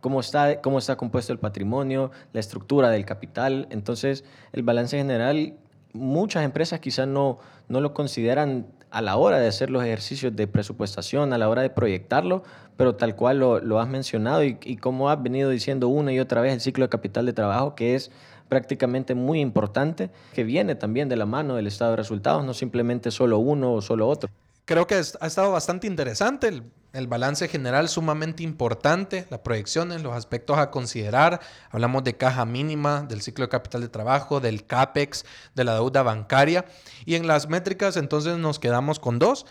cómo 0.00 0.20
está, 0.20 0.62
cómo 0.62 0.78
está 0.78 0.96
compuesto 0.96 1.32
el 1.32 1.38
patrimonio, 1.38 2.10
la 2.32 2.40
estructura 2.40 2.90
del 2.90 3.04
capital. 3.04 3.68
Entonces, 3.70 4.24
el 4.52 4.62
balance 4.62 4.96
general, 4.96 5.54
muchas 5.92 6.44
empresas 6.44 6.80
quizás 6.80 7.06
no, 7.06 7.38
no 7.68 7.80
lo 7.80 7.92
consideran 7.92 8.66
a 8.94 9.02
la 9.02 9.16
hora 9.16 9.40
de 9.40 9.48
hacer 9.48 9.70
los 9.70 9.82
ejercicios 9.82 10.36
de 10.36 10.46
presupuestación, 10.46 11.32
a 11.32 11.38
la 11.38 11.48
hora 11.48 11.62
de 11.62 11.70
proyectarlo, 11.70 12.44
pero 12.76 12.96
tal 12.96 13.14
cual 13.16 13.38
lo, 13.38 13.60
lo 13.60 13.80
has 13.80 13.88
mencionado 13.88 14.44
y, 14.44 14.58
y 14.62 14.76
como 14.76 15.10
has 15.10 15.22
venido 15.22 15.50
diciendo 15.50 15.88
una 15.88 16.12
y 16.12 16.20
otra 16.20 16.40
vez 16.40 16.52
el 16.52 16.60
ciclo 16.60 16.84
de 16.84 16.88
capital 16.88 17.26
de 17.26 17.32
trabajo, 17.32 17.74
que 17.74 17.94
es 17.94 18.10
prácticamente 18.48 19.14
muy 19.14 19.40
importante 19.40 20.10
que 20.32 20.44
viene 20.44 20.74
también 20.74 21.08
de 21.08 21.16
la 21.16 21.26
mano 21.26 21.56
del 21.56 21.66
estado 21.66 21.92
de 21.92 21.96
resultados, 21.96 22.44
no 22.44 22.54
simplemente 22.54 23.10
solo 23.10 23.38
uno 23.38 23.72
o 23.72 23.82
solo 23.82 24.08
otro. 24.08 24.30
Creo 24.66 24.86
que 24.86 24.94
ha 24.94 25.26
estado 25.26 25.52
bastante 25.52 25.86
interesante 25.86 26.48
el, 26.48 26.62
el 26.94 27.06
balance 27.06 27.48
general, 27.48 27.88
sumamente 27.88 28.42
importante, 28.42 29.26
las 29.28 29.40
proyecciones, 29.40 30.02
los 30.02 30.14
aspectos 30.14 30.56
a 30.56 30.70
considerar. 30.70 31.40
Hablamos 31.70 32.02
de 32.04 32.16
caja 32.16 32.46
mínima, 32.46 33.02
del 33.02 33.20
ciclo 33.20 33.44
de 33.44 33.50
capital 33.50 33.82
de 33.82 33.88
trabajo, 33.88 34.40
del 34.40 34.64
CAPEX, 34.64 35.26
de 35.54 35.64
la 35.64 35.74
deuda 35.74 36.02
bancaria. 36.02 36.64
Y 37.04 37.16
en 37.16 37.26
las 37.26 37.48
métricas 37.48 37.98
entonces 37.98 38.38
nos 38.38 38.58
quedamos 38.58 39.00
con 39.00 39.18
dos, 39.18 39.44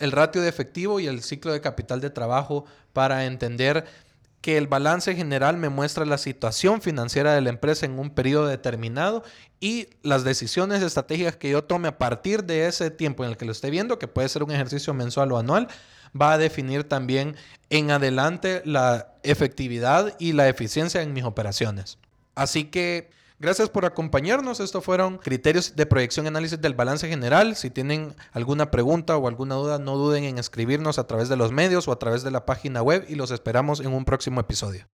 el 0.00 0.12
ratio 0.12 0.42
de 0.42 0.48
efectivo 0.48 0.98
y 0.98 1.06
el 1.06 1.22
ciclo 1.22 1.52
de 1.52 1.60
capital 1.60 2.00
de 2.00 2.10
trabajo 2.10 2.64
para 2.92 3.26
entender 3.26 3.84
que 4.40 4.56
el 4.56 4.66
balance 4.66 5.14
general 5.14 5.58
me 5.58 5.68
muestra 5.68 6.06
la 6.06 6.16
situación 6.16 6.80
financiera 6.80 7.34
de 7.34 7.42
la 7.42 7.50
empresa 7.50 7.84
en 7.84 7.98
un 7.98 8.10
periodo 8.10 8.46
determinado 8.46 9.22
y 9.60 9.88
las 10.02 10.24
decisiones 10.24 10.82
estratégicas 10.82 11.36
que 11.36 11.50
yo 11.50 11.64
tome 11.64 11.88
a 11.88 11.98
partir 11.98 12.44
de 12.44 12.66
ese 12.66 12.90
tiempo 12.90 13.22
en 13.22 13.30
el 13.30 13.36
que 13.36 13.44
lo 13.44 13.52
esté 13.52 13.70
viendo, 13.70 13.98
que 13.98 14.08
puede 14.08 14.30
ser 14.30 14.42
un 14.42 14.50
ejercicio 14.50 14.94
mensual 14.94 15.30
o 15.32 15.38
anual, 15.38 15.68
va 16.18 16.32
a 16.32 16.38
definir 16.38 16.84
también 16.84 17.36
en 17.68 17.90
adelante 17.90 18.62
la 18.64 19.14
efectividad 19.22 20.16
y 20.18 20.32
la 20.32 20.48
eficiencia 20.48 21.02
en 21.02 21.12
mis 21.12 21.24
operaciones. 21.24 21.98
Así 22.34 22.64
que 22.64 23.10
Gracias 23.40 23.70
por 23.70 23.86
acompañarnos. 23.86 24.60
Estos 24.60 24.84
fueron 24.84 25.16
criterios 25.16 25.74
de 25.74 25.86
proyección 25.86 26.26
y 26.26 26.28
análisis 26.28 26.60
del 26.60 26.74
balance 26.74 27.08
general. 27.08 27.56
Si 27.56 27.70
tienen 27.70 28.14
alguna 28.32 28.70
pregunta 28.70 29.16
o 29.16 29.26
alguna 29.26 29.54
duda, 29.54 29.78
no 29.78 29.96
duden 29.96 30.24
en 30.24 30.36
escribirnos 30.36 30.98
a 30.98 31.06
través 31.06 31.30
de 31.30 31.36
los 31.36 31.50
medios 31.50 31.88
o 31.88 31.92
a 31.92 31.98
través 31.98 32.22
de 32.22 32.30
la 32.30 32.44
página 32.44 32.82
web 32.82 33.06
y 33.08 33.14
los 33.14 33.30
esperamos 33.30 33.80
en 33.80 33.94
un 33.94 34.04
próximo 34.04 34.40
episodio. 34.40 34.88